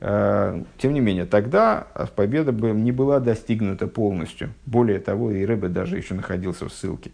Э, 0.00 0.62
тем 0.78 0.92
не 0.94 1.00
менее, 1.00 1.26
тогда 1.26 1.86
победа 2.16 2.52
не 2.52 2.92
была 2.92 3.20
достигнута 3.20 3.86
полностью. 3.86 4.50
Более 4.66 4.98
того, 4.98 5.30
и 5.30 5.44
Рэбе 5.44 5.68
даже 5.68 5.96
еще 5.96 6.14
находился 6.14 6.68
в 6.68 6.72
ссылке. 6.72 7.12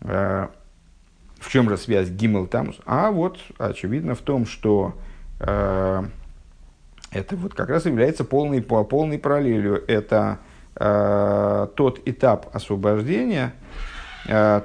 Э, 0.00 0.48
в 1.38 1.50
чем 1.50 1.68
же 1.68 1.76
связь 1.76 2.08
Гиммел 2.08 2.46
Тамус? 2.46 2.78
А 2.86 3.10
вот, 3.10 3.38
очевидно, 3.58 4.14
в 4.14 4.20
том, 4.20 4.46
что 4.46 4.94
это 5.40 6.06
вот 7.32 7.52
как 7.54 7.68
раз 7.68 7.84
является 7.84 8.22
полной, 8.22 8.62
полной 8.62 9.18
параллелью. 9.18 9.82
Это 9.88 10.38
тот 11.74 12.00
этап 12.06 12.54
освобождения, 12.54 13.54
Э, 13.54 13.91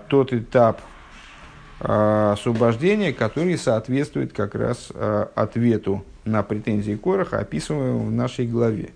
тот 0.08 0.34
этап 0.34 0.82
э, 1.80 2.32
освобождения, 2.34 3.14
который 3.14 3.58
соответствует 3.58 4.34
как 4.34 4.55
раз 4.55 4.89
э, 4.93 5.28
ответу 5.36 6.03
на 6.26 6.43
претензии 6.43 6.95
Короха, 6.95 7.39
описываемому 7.39 8.08
в 8.08 8.12
нашей 8.12 8.47
главе. 8.47 8.91